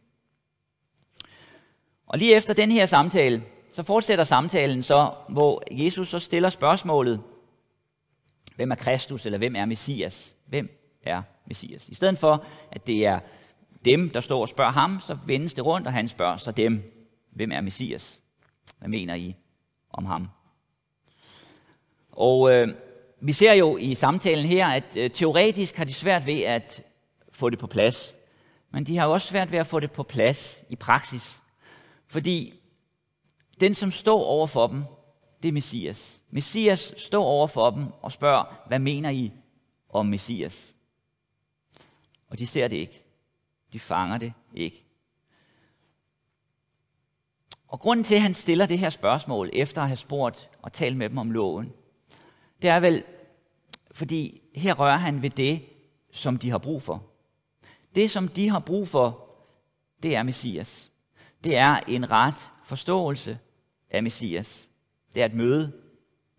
Og 2.06 2.18
lige 2.18 2.34
efter 2.34 2.54
den 2.54 2.70
her 2.70 2.86
samtale, 2.86 3.42
så 3.72 3.82
fortsætter 3.82 4.24
samtalen 4.24 4.82
så, 4.82 5.14
hvor 5.28 5.62
Jesus 5.70 6.08
så 6.08 6.18
stiller 6.18 6.48
spørgsmålet, 6.48 7.22
hvem 8.56 8.70
er 8.70 8.74
Kristus, 8.74 9.26
eller 9.26 9.38
hvem 9.38 9.56
er 9.56 9.64
Messias? 9.64 10.34
Hvem 10.46 10.70
er 11.02 11.22
Messias? 11.46 11.88
I 11.88 11.94
stedet 11.94 12.18
for, 12.18 12.44
at 12.72 12.86
det 12.86 13.06
er 13.06 13.20
dem, 13.84 14.10
der 14.10 14.20
står 14.20 14.40
og 14.40 14.48
spørger 14.48 14.72
ham, 14.72 15.00
så 15.00 15.18
vendes 15.26 15.54
det 15.54 15.66
rundt, 15.66 15.86
og 15.86 15.92
han 15.92 16.08
spørger 16.08 16.36
så 16.36 16.50
dem, 16.50 17.04
hvem 17.30 17.52
er 17.52 17.60
Messias? 17.60 18.20
Hvad 18.78 18.88
mener 18.88 19.14
I 19.14 19.36
om 19.90 20.04
ham? 20.04 20.28
Og 22.12 22.52
øh, 22.52 22.68
vi 23.20 23.32
ser 23.32 23.52
jo 23.52 23.76
i 23.76 23.94
samtalen 23.94 24.44
her, 24.44 24.66
at 24.66 24.96
øh, 24.96 25.10
teoretisk 25.10 25.76
har 25.76 25.84
de 25.84 25.94
svært 25.94 26.26
ved 26.26 26.40
at 26.40 26.82
få 27.32 27.50
det 27.50 27.58
på 27.58 27.66
plads. 27.66 28.14
Men 28.70 28.84
de 28.84 28.98
har 28.98 29.06
også 29.06 29.28
svært 29.28 29.52
ved 29.52 29.58
at 29.58 29.66
få 29.66 29.80
det 29.80 29.92
på 29.92 30.02
plads 30.02 30.64
i 30.68 30.76
praksis. 30.76 31.42
Fordi 32.06 32.54
den, 33.60 33.74
som 33.74 33.90
står 33.90 34.24
over 34.24 34.46
for 34.46 34.66
dem, 34.66 34.84
det 35.42 35.48
er 35.48 35.52
Messias. 35.52 36.20
Messias 36.34 36.94
står 36.96 37.24
over 37.24 37.46
for 37.46 37.70
dem 37.70 37.86
og 38.02 38.12
spørger, 38.12 38.44
hvad 38.66 38.78
mener 38.78 39.10
I 39.10 39.32
om 39.88 40.06
Messias? 40.06 40.74
Og 42.28 42.38
de 42.38 42.46
ser 42.46 42.68
det 42.68 42.76
ikke. 42.76 43.02
De 43.72 43.80
fanger 43.80 44.18
det 44.18 44.32
ikke. 44.54 44.84
Og 47.68 47.80
grunden 47.80 48.04
til, 48.04 48.14
at 48.14 48.20
han 48.20 48.34
stiller 48.34 48.66
det 48.66 48.78
her 48.78 48.90
spørgsmål, 48.90 49.50
efter 49.52 49.82
at 49.82 49.88
have 49.88 49.96
spurgt 49.96 50.50
og 50.62 50.72
talt 50.72 50.96
med 50.96 51.08
dem 51.08 51.18
om 51.18 51.30
loven, 51.30 51.72
det 52.62 52.70
er 52.70 52.80
vel, 52.80 53.04
fordi 53.90 54.42
her 54.54 54.74
rører 54.74 54.96
han 54.96 55.22
ved 55.22 55.30
det, 55.30 55.62
som 56.10 56.38
de 56.38 56.50
har 56.50 56.58
brug 56.58 56.82
for. 56.82 57.02
Det, 57.94 58.10
som 58.10 58.28
de 58.28 58.48
har 58.48 58.58
brug 58.60 58.88
for, 58.88 59.30
det 60.02 60.16
er 60.16 60.22
Messias. 60.22 60.92
Det 61.44 61.56
er 61.56 61.76
en 61.88 62.10
ret 62.10 62.50
forståelse 62.64 63.38
af 63.90 64.02
Messias. 64.02 64.68
Det 65.14 65.22
er 65.22 65.26
et 65.26 65.34
møde 65.34 65.81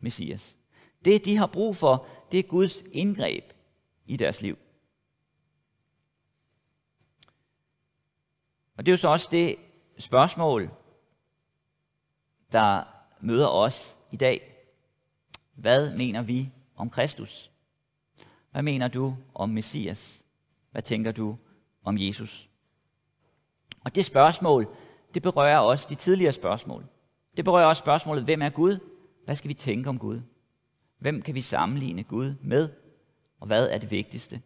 Messias. 0.03 0.57
Det, 1.05 1.25
de 1.25 1.38
har 1.38 1.48
brug 1.48 1.77
for, 1.77 2.07
det 2.31 2.39
er 2.39 2.43
Guds 2.43 2.83
indgreb 2.91 3.43
i 4.05 4.17
deres 4.17 4.41
liv. 4.41 4.57
Og 8.77 8.86
det 8.86 8.91
er 8.91 8.93
jo 8.93 8.98
så 8.98 9.07
også 9.07 9.27
det 9.31 9.55
spørgsmål, 9.98 10.69
der 12.51 12.83
møder 13.22 13.48
os 13.48 13.98
i 14.12 14.15
dag. 14.15 14.65
Hvad 15.53 15.95
mener 15.95 16.22
vi 16.22 16.50
om 16.75 16.89
Kristus? 16.89 17.51
Hvad 18.51 18.62
mener 18.62 18.88
du 18.88 19.15
om 19.33 19.50
Messias? 19.50 20.24
Hvad 20.72 20.81
tænker 20.81 21.12
du 21.12 21.38
om 21.83 21.98
Jesus? 21.98 22.50
Og 23.83 23.95
det 23.95 24.05
spørgsmål, 24.05 24.67
det 25.13 25.22
berører 25.22 25.60
også 25.60 25.86
de 25.89 25.95
tidligere 25.95 26.31
spørgsmål. 26.31 26.86
Det 27.38 27.45
berører 27.45 27.65
også 27.65 27.79
spørgsmålet, 27.79 28.24
hvem 28.24 28.41
er 28.41 28.50
Gud? 28.50 28.79
Hvad 29.25 29.36
skal 29.36 29.50
vi 29.50 29.53
tænke 29.53 29.89
om 29.89 30.00
Gud? 30.00 30.22
Hvem 30.98 31.22
kan 31.22 31.36
vi 31.36 31.42
sammenligne 31.42 32.03
Gud 32.03 32.36
med? 32.42 32.70
Og 33.39 33.48
hvad 33.48 33.70
er 33.70 33.77
det 33.77 33.92
vigtigste 33.92 34.42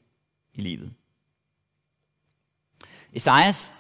i 0.54 0.62
livet? 0.62 0.94
Esajas 3.14 3.72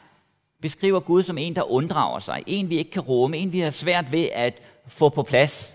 beskriver 0.62 1.00
Gud 1.00 1.24
som 1.24 1.38
en, 1.38 1.56
der 1.56 1.72
unddrager 1.72 2.20
sig. 2.20 2.44
En, 2.48 2.70
vi 2.70 2.78
ikke 2.78 2.92
kan 2.92 3.02
rumme. 3.02 3.38
En, 3.38 3.52
vi 3.52 3.60
har 3.60 3.72
svært 3.72 4.12
ved 4.12 4.30
at 4.34 4.62
få 4.88 5.10
på 5.10 5.24
plads. 5.24 5.74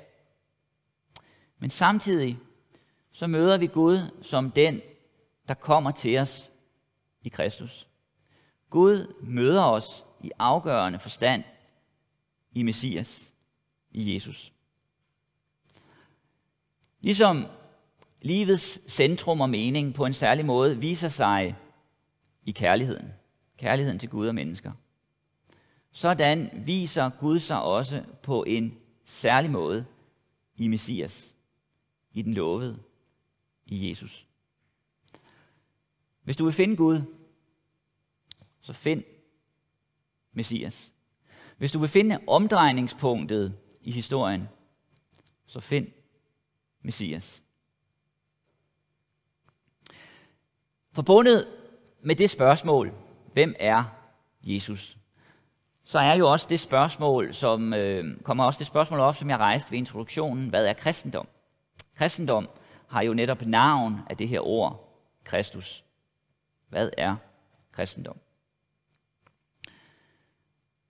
Men 1.58 1.70
samtidig 1.70 2.38
så 3.12 3.26
møder 3.26 3.58
vi 3.58 3.66
Gud 3.66 3.98
som 4.22 4.50
den, 4.50 4.80
der 5.48 5.54
kommer 5.54 5.90
til 5.90 6.18
os 6.18 6.50
i 7.22 7.28
Kristus. 7.28 7.88
Gud 8.70 9.14
møder 9.20 9.64
os 9.64 10.04
i 10.20 10.30
afgørende 10.38 10.98
forstand 10.98 11.44
i 12.52 12.62
Messias, 12.62 13.32
i 13.90 14.14
Jesus. 14.14 14.52
Ligesom 17.02 17.46
livets 18.20 18.92
centrum 18.92 19.40
og 19.40 19.50
mening 19.50 19.94
på 19.94 20.06
en 20.06 20.12
særlig 20.12 20.44
måde 20.44 20.78
viser 20.78 21.08
sig 21.08 21.56
i 22.44 22.50
kærligheden. 22.50 23.12
Kærligheden 23.58 23.98
til 23.98 24.08
Gud 24.08 24.26
og 24.26 24.34
mennesker. 24.34 24.72
Sådan 25.90 26.50
viser 26.66 27.10
Gud 27.20 27.38
sig 27.38 27.62
også 27.62 28.04
på 28.22 28.44
en 28.44 28.78
særlig 29.04 29.50
måde 29.50 29.84
i 30.56 30.68
Messias, 30.68 31.34
i 32.12 32.22
den 32.22 32.34
lovede, 32.34 32.78
i 33.66 33.90
Jesus. 33.90 34.26
Hvis 36.22 36.36
du 36.36 36.44
vil 36.44 36.52
finde 36.52 36.76
Gud, 36.76 37.00
så 38.60 38.72
find 38.72 39.02
Messias. 40.32 40.92
Hvis 41.56 41.72
du 41.72 41.78
vil 41.78 41.88
finde 41.88 42.18
omdrejningspunktet 42.26 43.58
i 43.80 43.90
historien, 43.90 44.48
så 45.46 45.60
find 45.60 45.86
Messias. 46.82 47.42
Forbundet 50.92 51.48
med 52.00 52.16
det 52.16 52.30
spørgsmål, 52.30 52.92
hvem 53.32 53.54
er 53.58 53.84
Jesus? 54.42 54.96
Så 55.84 55.98
er 55.98 56.14
jo 56.14 56.32
også 56.32 56.46
det 56.50 56.60
spørgsmål, 56.60 57.34
som 57.34 57.74
øh, 57.74 58.20
kommer 58.22 58.44
også 58.44 58.58
det 58.58 58.66
spørgsmål 58.66 59.00
op, 59.00 59.16
som 59.16 59.30
jeg 59.30 59.38
rejste 59.38 59.70
ved 59.70 59.78
introduktionen, 59.78 60.48
hvad 60.48 60.66
er 60.66 60.72
kristendom? 60.72 61.28
Kristendom 61.94 62.48
har 62.88 63.02
jo 63.02 63.14
netop 63.14 63.42
navn 63.42 64.00
af 64.10 64.16
det 64.16 64.28
her 64.28 64.40
ord, 64.40 64.98
Kristus. 65.24 65.84
Hvad 66.68 66.90
er 66.98 67.16
kristendom? 67.72 68.18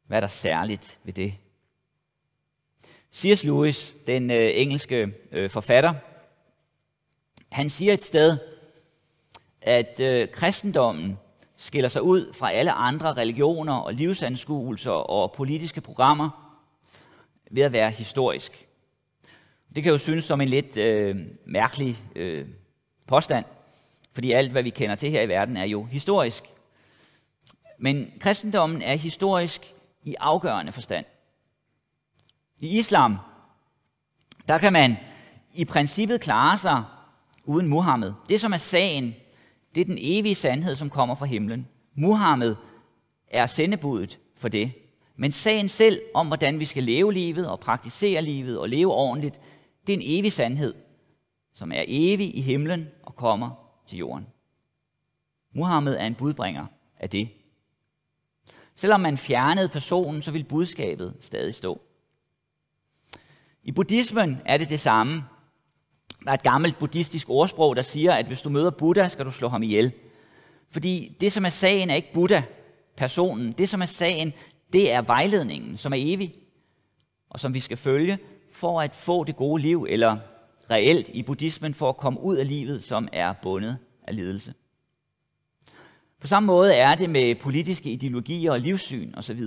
Hvad 0.07 0.19
er 0.19 0.21
der 0.21 0.29
særligt 0.29 0.99
ved 1.05 1.13
det? 1.13 1.35
C.S. 3.15 3.45
Lewis, 3.45 3.95
den 4.07 4.31
øh, 4.31 4.51
engelske 4.55 5.13
øh, 5.33 5.51
forfatter, 5.51 5.95
han 7.53 7.71
siger 7.71 7.93
et 7.93 8.03
sted, 8.03 8.39
at 9.63 10.01
øh, 10.01 10.29
kristendommen 10.29 11.19
skiller 11.57 11.89
sig 11.89 12.03
ud 12.03 12.33
fra 12.33 12.53
alle 12.53 12.73
andre 12.73 13.13
religioner 13.13 13.75
og 13.75 13.95
livsanskuelser 13.95 14.91
og 14.91 15.33
politiske 15.33 15.81
programmer 15.81 16.59
ved 17.51 17.63
at 17.63 17.73
være 17.73 17.91
historisk. 17.91 18.67
Det 19.75 19.83
kan 19.83 19.93
jo 19.93 19.99
synes 19.99 20.25
som 20.25 20.41
en 20.41 20.49
lidt 20.49 20.77
øh, 20.77 21.17
mærkelig 21.47 21.99
øh, 22.17 22.47
påstand, 23.07 23.45
fordi 24.13 24.33
alt, 24.33 24.53
hvad 24.53 24.63
vi 24.63 24.71
kender 24.71 24.95
til 24.95 25.11
her 25.11 25.23
i 25.23 25.29
verden, 25.29 25.57
er 25.57 25.65
jo 25.65 25.85
historisk. 25.85 26.45
Men 27.79 28.13
kristendommen 28.21 28.83
er 28.83 28.95
historisk 28.95 29.75
i 30.05 30.15
afgørende 30.21 30.73
forstand. 30.73 31.05
I 32.63 32.79
islam, 32.79 33.17
der 34.49 34.59
kan 34.59 34.73
man 34.73 34.97
i 35.55 35.65
princippet 35.65 36.21
klare 36.21 36.59
sig 36.59 36.85
uden 37.45 37.67
Muhammed. 37.67 38.13
Det, 38.29 38.41
som 38.41 38.53
er 38.53 38.57
sagen, 38.57 39.15
det 39.75 39.81
er 39.81 39.85
den 39.85 39.99
evige 40.01 40.35
sandhed, 40.35 40.77
som 40.77 40.91
kommer 40.91 41.15
fra 41.15 41.27
himlen. 41.27 41.69
Muhammed 41.95 42.57
er 43.31 43.47
sendebudet 43.47 44.19
for 44.37 44.49
det. 44.49 44.73
Men 45.17 45.33
sagen 45.33 45.69
selv 45.69 46.01
om, 46.15 46.27
hvordan 46.27 46.59
vi 46.59 46.65
skal 46.65 46.83
leve 46.83 47.13
livet 47.13 47.49
og 47.49 47.61
praktisere 47.61 48.23
livet 48.23 48.59
og 48.59 48.69
leve 48.69 48.93
ordentligt, 48.93 49.41
det 49.87 49.93
er 49.93 49.97
en 49.97 50.19
evig 50.19 50.33
sandhed, 50.33 50.75
som 51.55 51.73
er 51.73 51.85
evig 51.87 52.37
i 52.39 52.41
himlen 52.41 52.89
og 53.03 53.17
kommer 53.17 53.51
til 53.87 53.99
jorden. 53.99 54.27
Muhammed 55.55 55.97
er 55.97 56.07
en 56.07 56.15
budbringer 56.15 56.67
af 57.01 57.11
det. 57.11 57.29
Selvom 58.77 59.01
man 59.01 59.19
fjernede 59.19 59.69
personen, 59.69 60.23
så 60.23 60.31
vil 60.31 60.45
budskabet 60.45 61.15
stadig 61.21 61.55
stå. 61.55 61.81
I 63.65 63.73
buddhismen 63.73 64.41
er 64.45 64.57
det 64.57 64.71
det 64.71 64.81
samme. 64.81 65.25
Der 66.25 66.31
er 66.31 66.35
et 66.35 66.43
gammelt 66.43 66.79
buddhistisk 66.79 67.29
ordsprog, 67.31 67.77
der 67.77 67.83
siger, 67.83 68.13
at 68.13 68.27
hvis 68.27 68.43
du 68.43 68.49
møder 68.49 68.71
Buddha, 68.71 69.09
skal 69.09 69.25
du 69.25 69.31
slå 69.31 69.49
ham 69.49 69.63
ihjel. 69.63 69.93
Fordi 70.71 71.17
det, 71.21 71.33
som 71.33 71.45
er 71.45 71.49
sagen, 71.49 71.91
er 71.91 71.95
ikke 71.95 72.13
Buddha, 72.15 72.43
personen. 72.97 73.53
Det, 73.53 73.69
som 73.69 73.83
er 73.83 73.87
sagen, 73.87 74.33
det 74.73 74.93
er 74.93 75.03
vejledningen, 75.03 75.77
som 75.77 75.93
er 75.93 75.97
evig, 75.99 76.35
og 77.31 77.41
som 77.41 77.55
vi 77.55 77.61
skal 77.61 77.77
følge 77.77 78.19
for 78.53 78.81
at 78.81 78.95
få 78.95 79.25
det 79.25 79.37
gode 79.37 79.63
liv, 79.63 79.87
eller 79.89 80.17
reelt 80.71 81.09
i 81.09 81.23
buddhismen 81.23 81.75
for 81.75 81.89
at 81.89 81.97
komme 81.97 82.21
ud 82.21 82.37
af 82.37 82.49
livet, 82.49 82.85
som 82.85 83.09
er 83.13 83.33
bundet 83.43 83.79
af 84.09 84.17
lidelse. 84.17 84.55
På 86.21 86.27
samme 86.27 86.47
måde 86.47 86.75
er 86.75 86.95
det 86.95 87.11
med 87.11 87.35
politiske 87.35 87.91
ideologier 87.91 88.53
og 88.53 88.61
livssyn 88.61 89.15
osv. 89.15 89.41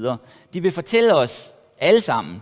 De 0.53 0.61
vil 0.61 0.71
fortælle 0.71 1.15
os 1.15 1.53
alle 1.77 2.01
sammen, 2.01 2.41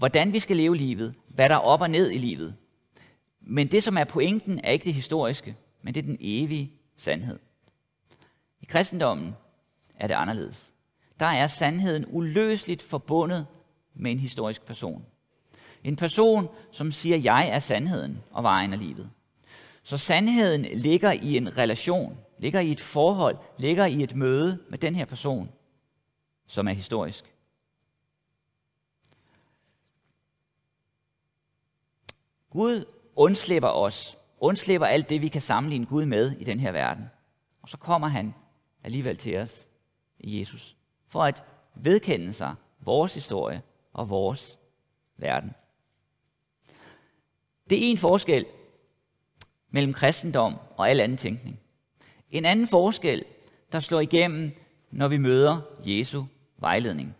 hvordan 0.00 0.32
vi 0.32 0.38
skal 0.38 0.56
leve 0.56 0.76
livet, 0.76 1.14
hvad 1.28 1.48
der 1.48 1.54
er 1.54 1.58
op 1.58 1.80
og 1.80 1.90
ned 1.90 2.10
i 2.10 2.18
livet. 2.18 2.54
Men 3.40 3.66
det, 3.66 3.82
som 3.82 3.96
er 3.96 4.04
pointen, 4.04 4.60
er 4.64 4.70
ikke 4.70 4.84
det 4.84 4.94
historiske, 4.94 5.56
men 5.82 5.94
det 5.94 6.00
er 6.00 6.06
den 6.06 6.16
evige 6.20 6.72
sandhed. 6.96 7.38
I 8.60 8.64
kristendommen 8.64 9.34
er 9.96 10.06
det 10.06 10.14
anderledes. 10.14 10.72
Der 11.20 11.26
er 11.26 11.46
sandheden 11.46 12.04
uløseligt 12.08 12.82
forbundet 12.82 13.46
med 13.94 14.10
en 14.10 14.18
historisk 14.18 14.66
person. 14.66 15.04
En 15.84 15.96
person, 15.96 16.48
som 16.72 16.92
siger, 16.92 17.16
jeg 17.16 17.48
er 17.48 17.58
sandheden 17.58 18.18
og 18.30 18.42
vejen 18.42 18.72
af 18.72 18.78
livet. 18.78 19.10
Så 19.82 19.96
sandheden 19.96 20.66
ligger 20.74 21.12
i 21.12 21.36
en 21.36 21.56
relation, 21.58 22.18
ligger 22.38 22.60
i 22.60 22.70
et 22.70 22.80
forhold, 22.80 23.36
ligger 23.58 23.86
i 23.86 24.02
et 24.02 24.16
møde 24.16 24.58
med 24.70 24.78
den 24.78 24.96
her 24.96 25.04
person, 25.04 25.50
som 26.46 26.68
er 26.68 26.72
historisk. 26.72 27.24
Gud 32.50 32.84
undslipper 33.16 33.68
os, 33.68 34.18
undslipper 34.40 34.86
alt 34.86 35.08
det, 35.08 35.20
vi 35.20 35.28
kan 35.28 35.42
sammenligne 35.42 35.86
Gud 35.86 36.06
med 36.06 36.32
i 36.32 36.44
den 36.44 36.60
her 36.60 36.72
verden. 36.72 37.04
Og 37.62 37.68
så 37.68 37.76
kommer 37.76 38.08
han 38.08 38.34
alligevel 38.84 39.16
til 39.16 39.36
os 39.36 39.68
i 40.18 40.40
Jesus, 40.40 40.76
for 41.08 41.24
at 41.24 41.44
vedkende 41.74 42.32
sig 42.32 42.54
vores 42.80 43.14
historie 43.14 43.62
og 43.92 44.10
vores 44.10 44.58
verden. 45.16 45.50
Det 47.70 47.86
er 47.86 47.90
en 47.90 47.98
forskel 47.98 48.46
mellem 49.70 49.92
kristendom 49.92 50.56
og 50.76 50.90
al 50.90 51.00
anden 51.00 51.18
tænkning. 51.18 51.60
En 52.30 52.44
anden 52.44 52.66
forskel, 52.66 53.24
der 53.72 53.80
slår 53.80 54.00
igennem, 54.00 54.52
når 54.90 55.08
vi 55.08 55.16
møder 55.16 55.60
Jesu 55.84 56.24
vejledning, 56.58 57.14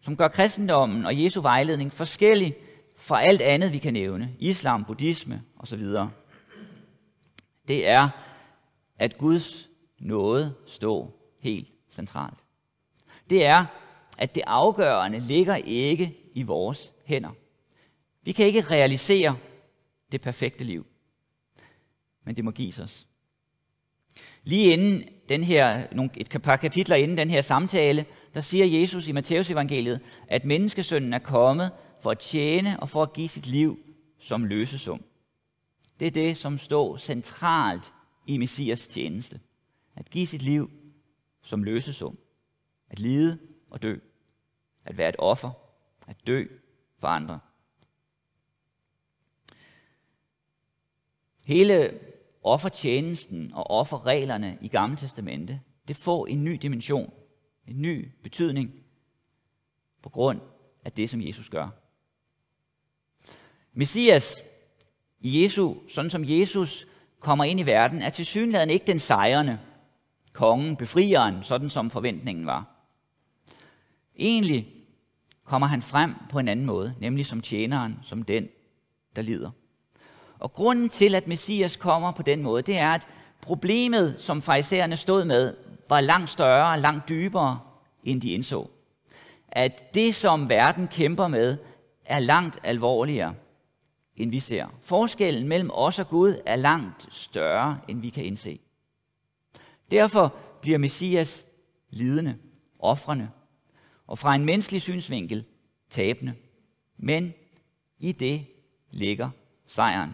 som 0.00 0.16
gør 0.16 0.28
kristendommen 0.28 1.06
og 1.06 1.22
Jesu 1.22 1.40
vejledning 1.40 1.92
forskellig 1.92 2.56
fra 2.96 3.22
alt 3.22 3.42
andet, 3.42 3.72
vi 3.72 3.78
kan 3.78 3.92
nævne, 3.92 4.34
islam, 4.38 4.84
buddhisme 4.84 5.42
osv., 5.58 5.84
det 7.68 7.88
er, 7.88 8.08
at 8.98 9.18
Guds 9.18 9.68
nåde 9.98 10.54
står 10.66 11.32
helt 11.40 11.68
centralt. 11.90 12.38
Det 13.30 13.46
er, 13.46 13.64
at 14.18 14.34
det 14.34 14.42
afgørende 14.46 15.20
ligger 15.20 15.54
ikke 15.56 16.16
i 16.32 16.42
vores 16.42 16.92
hænder. 17.04 17.30
Vi 18.22 18.32
kan 18.32 18.46
ikke 18.46 18.60
realisere 18.60 19.36
det 20.12 20.20
perfekte 20.20 20.64
liv, 20.64 20.86
men 22.24 22.36
det 22.36 22.44
må 22.44 22.50
gives 22.50 22.78
os. 22.78 23.06
Lige 24.44 24.72
inden 24.72 25.04
den 25.28 25.44
her, 25.44 25.86
et 26.16 26.42
par 26.42 26.56
kapitler 26.56 26.96
inden 26.96 27.18
den 27.18 27.30
her 27.30 27.42
samtale, 27.42 28.06
der 28.34 28.40
siger 28.40 28.80
Jesus 28.80 29.08
i 29.08 29.12
Matteus 29.12 29.50
evangeliet, 29.50 30.00
at 30.28 30.44
menneskesønnen 30.44 31.12
er 31.12 31.18
kommet 31.18 31.72
for 32.06 32.10
at 32.10 32.18
tjene 32.18 32.80
og 32.80 32.90
for 32.90 33.02
at 33.02 33.12
give 33.12 33.28
sit 33.28 33.46
liv 33.46 33.78
som 34.18 34.44
løsesum. 34.44 35.04
Det 36.00 36.06
er 36.06 36.10
det, 36.10 36.36
som 36.36 36.58
står 36.58 36.96
centralt 36.96 37.94
i 38.26 38.36
Messias 38.36 38.86
tjeneste. 38.86 39.40
At 39.96 40.10
give 40.10 40.26
sit 40.26 40.42
liv 40.42 40.70
som 41.42 41.62
løsesum. 41.62 42.18
At 42.90 42.98
lide 42.98 43.38
og 43.70 43.82
dø. 43.82 43.96
At 44.84 44.98
være 44.98 45.08
et 45.08 45.16
offer. 45.18 45.50
At 46.06 46.26
dø 46.26 46.44
for 46.98 47.08
andre. 47.08 47.40
Hele 51.46 52.00
offertjenesten 52.42 53.52
og 53.52 53.70
offerreglerne 53.70 54.58
i 54.60 54.68
Gamle 54.68 54.96
Testamente, 54.96 55.60
det 55.88 55.96
får 55.96 56.26
en 56.26 56.44
ny 56.44 56.58
dimension, 56.62 57.12
en 57.66 57.82
ny 57.82 58.08
betydning 58.22 58.70
på 60.02 60.08
grund 60.08 60.40
af 60.84 60.92
det, 60.92 61.10
som 61.10 61.20
Jesus 61.20 61.48
gør. 61.48 61.85
Messias 63.78 64.24
Jesus, 64.24 64.42
Jesu, 65.20 65.74
sådan 65.88 66.10
som 66.10 66.24
Jesus 66.26 66.86
kommer 67.20 67.44
ind 67.44 67.60
i 67.60 67.62
verden, 67.62 68.02
er 68.02 68.10
til 68.10 68.26
synligheden 68.26 68.70
ikke 68.70 68.86
den 68.86 68.98
sejrende, 68.98 69.58
kongen, 70.32 70.76
befrieren, 70.76 71.42
sådan 71.42 71.70
som 71.70 71.90
forventningen 71.90 72.46
var. 72.46 72.64
Egentlig 74.18 74.68
kommer 75.44 75.66
han 75.66 75.82
frem 75.82 76.14
på 76.30 76.38
en 76.38 76.48
anden 76.48 76.66
måde, 76.66 76.94
nemlig 77.00 77.26
som 77.26 77.40
tjeneren, 77.40 77.98
som 78.02 78.22
den, 78.22 78.48
der 79.16 79.22
lider. 79.22 79.50
Og 80.38 80.52
grunden 80.52 80.88
til, 80.88 81.14
at 81.14 81.26
Messias 81.26 81.76
kommer 81.76 82.12
på 82.12 82.22
den 82.22 82.42
måde, 82.42 82.62
det 82.62 82.78
er, 82.78 82.90
at 82.90 83.08
problemet, 83.40 84.14
som 84.18 84.42
farisæerne 84.42 84.96
stod 84.96 85.24
med, 85.24 85.54
var 85.88 86.00
langt 86.00 86.30
større 86.30 86.72
og 86.72 86.78
langt 86.78 87.08
dybere, 87.08 87.60
end 88.04 88.20
de 88.20 88.30
indså. 88.30 88.70
At 89.48 89.94
det, 89.94 90.14
som 90.14 90.48
verden 90.48 90.88
kæmper 90.88 91.28
med, 91.28 91.56
er 92.04 92.18
langt 92.18 92.58
alvorligere 92.62 93.34
end 94.16 94.30
vi 94.30 94.40
ser. 94.40 94.66
Forskellen 94.82 95.48
mellem 95.48 95.70
os 95.72 95.98
og 95.98 96.08
Gud 96.08 96.42
er 96.46 96.56
langt 96.56 97.14
større, 97.14 97.78
end 97.88 98.00
vi 98.00 98.10
kan 98.10 98.24
indse. 98.24 98.60
Derfor 99.90 100.34
bliver 100.60 100.78
Messias 100.78 101.46
lidende, 101.90 102.36
offrende, 102.78 103.30
og 104.06 104.18
fra 104.18 104.34
en 104.34 104.44
menneskelig 104.44 104.82
synsvinkel 104.82 105.44
tabende. 105.90 106.34
Men 106.96 107.34
i 107.98 108.12
det 108.12 108.46
ligger 108.90 109.30
sejren. 109.66 110.10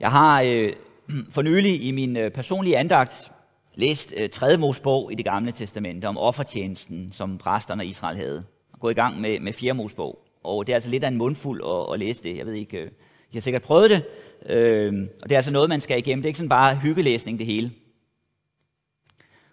Jeg 0.00 0.10
har 0.10 0.42
øh, 0.42 0.72
for 1.34 1.42
nylig 1.42 1.84
i 1.84 1.90
min 1.90 2.16
øh, 2.16 2.30
personlige 2.30 2.78
andagt 2.78 3.32
læst 3.74 4.14
øh, 4.16 4.30
3. 4.30 4.56
Mosebog 4.56 5.12
i 5.12 5.14
det 5.14 5.24
gamle 5.24 5.52
testamente 5.52 6.06
om 6.06 6.18
offertjenesten, 6.18 7.12
som 7.12 7.38
præsterne 7.38 7.86
i 7.86 7.88
Israel 7.88 8.16
havde. 8.16 8.44
Og 8.72 8.80
gået 8.80 8.92
i 8.92 8.94
gang 8.94 9.20
med, 9.20 9.40
med 9.40 9.52
4. 9.52 9.72
Mosebog. 9.72 10.26
Og 10.44 10.66
det 10.66 10.72
er 10.72 10.76
altså 10.76 10.90
lidt 10.90 11.04
af 11.04 11.08
en 11.08 11.16
mundfuld 11.16 11.62
at, 11.64 11.92
at 11.92 11.98
læse 11.98 12.22
det. 12.22 12.36
Jeg 12.36 12.46
ved 12.46 12.54
ikke, 12.54 12.76
jeg 12.76 12.90
I 13.30 13.34
har 13.34 13.40
sikkert 13.40 13.62
prøvet 13.62 13.90
det. 13.90 14.04
Øh, 14.46 15.08
og 15.22 15.28
det 15.28 15.34
er 15.34 15.38
altså 15.38 15.50
noget, 15.50 15.68
man 15.68 15.80
skal 15.80 15.98
igennem. 15.98 16.22
Det 16.22 16.26
er 16.26 16.30
ikke 16.30 16.38
sådan 16.38 16.48
bare 16.48 16.76
hyggelæsning 16.76 17.38
det 17.38 17.46
hele. 17.46 17.72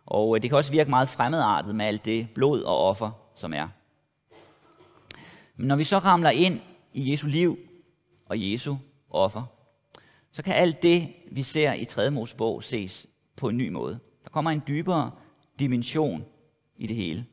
Og 0.05 0.35
øh, 0.35 0.41
det 0.41 0.49
kan 0.49 0.57
også 0.57 0.71
virke 0.71 0.89
meget 0.89 1.09
fremmedartet 1.09 1.75
med 1.75 1.85
alt 1.85 2.05
det 2.05 2.27
blod 2.35 2.61
og 2.61 2.77
offer, 2.77 3.11
som 3.35 3.53
er. 3.53 3.67
Men 5.55 5.67
når 5.67 5.75
vi 5.75 5.83
så 5.83 5.97
ramler 5.97 6.29
ind 6.29 6.59
i 6.93 7.11
Jesu 7.11 7.27
liv 7.27 7.59
og 8.25 8.51
Jesu 8.51 8.75
offer, 9.09 9.43
så 10.31 10.43
kan 10.43 10.53
alt 10.53 10.83
det, 10.83 11.07
vi 11.31 11.43
ser 11.43 11.73
i 11.73 11.85
3. 11.85 12.11
Mosebog, 12.11 12.63
ses 12.63 13.07
på 13.35 13.49
en 13.49 13.57
ny 13.57 13.69
måde. 13.69 13.99
Der 14.23 14.29
kommer 14.29 14.51
en 14.51 14.63
dybere 14.67 15.11
dimension 15.59 16.25
i 16.77 16.87
det 16.87 16.95
hele. 16.95 17.25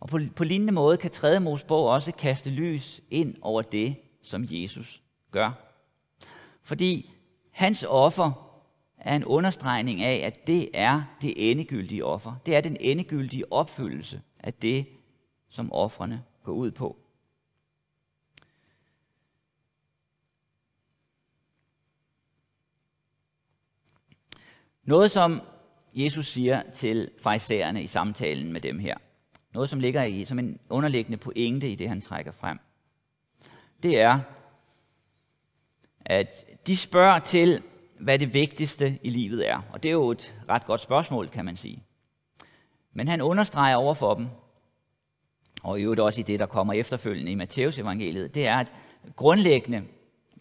Og 0.00 0.08
på, 0.08 0.18
på 0.36 0.44
lignende 0.44 0.72
måde 0.72 0.96
kan 0.96 1.10
3. 1.10 1.40
Mosebog 1.40 1.88
også 1.88 2.12
kaste 2.12 2.50
lys 2.50 3.00
ind 3.10 3.36
over 3.40 3.62
det, 3.62 3.96
som 4.22 4.46
Jesus 4.50 5.02
gør. 5.30 5.52
Fordi 6.62 7.10
hans 7.52 7.84
offer 7.88 8.32
er 8.98 9.16
en 9.16 9.24
understregning 9.24 10.02
af, 10.02 10.26
at 10.26 10.46
det 10.46 10.70
er 10.74 11.02
det 11.22 11.50
endegyldige 11.50 12.04
offer. 12.04 12.34
Det 12.46 12.56
er 12.56 12.60
den 12.60 12.76
endegyldige 12.80 13.52
opfyldelse 13.52 14.22
af 14.38 14.54
det, 14.54 14.86
som 15.48 15.72
offrene 15.72 16.24
går 16.44 16.52
ud 16.52 16.70
på. 16.70 16.96
Noget, 24.82 25.10
som 25.10 25.40
Jesus 25.94 26.26
siger 26.26 26.70
til 26.70 27.10
farisæerne 27.18 27.82
i 27.82 27.86
samtalen 27.86 28.52
med 28.52 28.60
dem 28.60 28.78
her, 28.78 28.96
noget, 29.56 29.70
som 29.70 29.80
ligger 29.80 30.02
i 30.02 30.24
som 30.24 30.38
en 30.38 30.58
underliggende 30.68 31.18
pointe 31.18 31.70
i 31.70 31.74
det, 31.74 31.88
han 31.88 32.00
trækker 32.00 32.32
frem, 32.32 32.58
det 33.82 34.00
er, 34.00 34.20
at 36.04 36.44
de 36.66 36.76
spørger 36.76 37.18
til, 37.18 37.62
hvad 37.98 38.18
det 38.18 38.34
vigtigste 38.34 38.98
i 39.02 39.10
livet 39.10 39.48
er. 39.48 39.62
Og 39.72 39.82
det 39.82 39.88
er 39.88 39.92
jo 39.92 40.10
et 40.10 40.34
ret 40.48 40.66
godt 40.66 40.80
spørgsmål, 40.80 41.28
kan 41.28 41.44
man 41.44 41.56
sige. 41.56 41.82
Men 42.92 43.08
han 43.08 43.20
understreger 43.20 43.76
over 43.76 43.94
for 43.94 44.14
dem, 44.14 44.28
og 45.62 45.80
i 45.80 45.82
øvrigt 45.82 46.00
også 46.00 46.20
i 46.20 46.22
det, 46.22 46.40
der 46.40 46.46
kommer 46.46 46.72
efterfølgende 46.72 47.32
i 47.32 47.34
Matteus 47.34 47.78
evangeliet, 47.78 48.34
det 48.34 48.46
er, 48.46 48.56
at 48.56 48.72
grundlæggende 49.16 49.84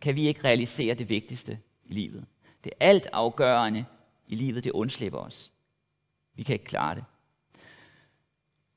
kan 0.01 0.15
vi 0.15 0.27
ikke 0.27 0.43
realisere 0.43 0.93
det 0.93 1.09
vigtigste 1.09 1.59
i 1.85 1.93
livet. 1.93 2.25
Det 2.63 2.71
alt 2.79 3.07
afgørende 3.13 3.85
i 4.27 4.35
livet, 4.35 4.63
det 4.63 4.71
undslipper 4.71 5.19
os. 5.19 5.51
Vi 6.35 6.43
kan 6.43 6.53
ikke 6.53 6.65
klare 6.65 6.95
det. 6.95 7.03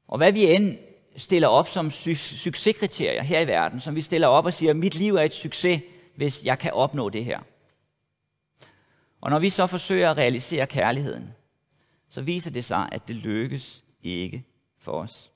Og 0.08 0.18
hvad 0.18 0.32
vi 0.32 0.54
end 0.54 0.78
stiller 1.16 1.48
op 1.48 1.68
som 1.68 1.86
su- 1.86 2.14
succeskriterier 2.14 3.22
her 3.22 3.40
i 3.40 3.46
verden, 3.46 3.80
som 3.80 3.94
vi 3.94 4.00
stiller 4.00 4.26
op 4.26 4.44
og 4.44 4.54
siger, 4.54 4.74
mit 4.74 4.94
liv 4.94 5.14
er 5.14 5.22
et 5.22 5.32
succes, 5.32 5.82
hvis 6.16 6.44
jeg 6.44 6.58
kan 6.58 6.72
opnå 6.72 7.08
det 7.08 7.24
her. 7.24 7.40
Og 9.20 9.30
når 9.30 9.38
vi 9.38 9.50
så 9.50 9.66
forsøger 9.66 10.10
at 10.10 10.16
realisere 10.16 10.66
kærligheden, 10.66 11.34
så 12.08 12.22
viser 12.22 12.50
det 12.50 12.64
sig, 12.64 12.88
at 12.92 13.08
det 13.08 13.16
lykkes 13.16 13.84
ikke 14.02 14.44
for 14.78 14.92
os. 14.92 15.32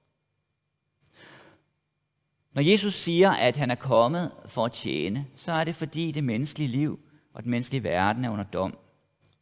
Når 2.53 2.63
Jesus 2.63 2.95
siger, 2.95 3.31
at 3.31 3.57
han 3.57 3.71
er 3.71 3.75
kommet 3.75 4.33
for 4.47 4.65
at 4.65 4.73
tjene, 4.73 5.27
så 5.37 5.53
er 5.53 5.65
det 5.65 5.77
fordi 5.77 6.11
det 6.11 6.25
menneskelige 6.25 6.69
liv 6.69 7.01
og 7.35 7.43
den 7.43 7.51
menneskelige 7.51 7.83
verden 7.85 8.25
er 8.25 8.31
under 8.31 8.45
dom, 8.45 8.79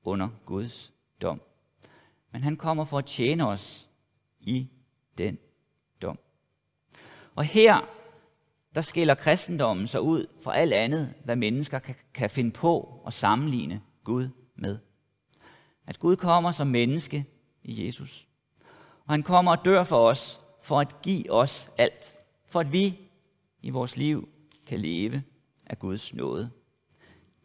under 0.04 0.28
Guds 0.46 0.92
dom. 1.22 1.40
Men 2.32 2.42
han 2.42 2.56
kommer 2.56 2.84
for 2.84 2.98
at 2.98 3.06
tjene 3.06 3.48
os 3.48 3.88
i 4.40 4.68
den 5.20 5.38
dom. 6.02 6.18
Og 7.34 7.44
her, 7.44 7.80
der 8.74 8.80
skiller 8.80 9.14
kristendommen 9.14 9.86
sig 9.86 10.00
ud 10.00 10.26
fra 10.42 10.56
alt 10.56 10.72
andet, 10.72 11.14
hvad 11.24 11.36
mennesker 11.36 11.78
kan, 11.78 11.94
kan 12.14 12.30
finde 12.30 12.50
på 12.50 13.02
at 13.06 13.14
sammenligne 13.14 13.82
Gud 14.04 14.28
med. 14.54 14.78
At 15.86 15.98
Gud 15.98 16.16
kommer 16.16 16.52
som 16.52 16.66
menneske 16.66 17.24
i 17.62 17.86
Jesus. 17.86 18.28
Og 19.04 19.12
han 19.12 19.22
kommer 19.22 19.56
og 19.56 19.64
dør 19.64 19.84
for 19.84 20.08
os, 20.08 20.40
for 20.62 20.80
at 20.80 21.02
give 21.02 21.32
os 21.32 21.70
alt. 21.78 22.16
For 22.46 22.60
at 22.60 22.72
vi 22.72 22.98
i 23.62 23.70
vores 23.70 23.96
liv 23.96 24.28
kan 24.66 24.80
leve 24.80 25.22
af 25.66 25.78
Guds 25.78 26.14
nåde. 26.14 26.50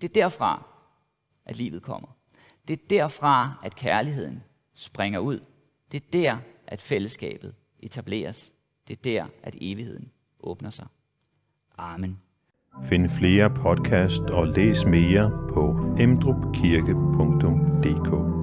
Det 0.01 0.09
er 0.09 0.13
derfra, 0.13 0.67
at 1.45 1.55
livet 1.55 1.83
kommer. 1.83 2.07
Det 2.67 2.73
er 2.73 2.87
derfra, 2.89 3.59
at 3.63 3.75
kærligheden 3.75 4.43
springer 4.73 5.19
ud. 5.19 5.39
Det 5.91 6.03
er 6.03 6.07
der, 6.13 6.37
at 6.67 6.81
fællesskabet 6.81 7.55
etableres. 7.79 8.53
Det 8.87 8.97
er 8.97 9.01
der, 9.03 9.25
at 9.43 9.55
evigheden 9.61 10.11
åbner 10.39 10.69
sig. 10.69 10.87
Amen. 11.77 12.19
Find 12.83 13.09
flere 13.09 13.49
podcast 13.49 14.21
og 14.21 14.47
læs 14.47 14.85
mere 14.85 15.31
på 15.53 15.95
emdrupkirke.dk 15.99 18.34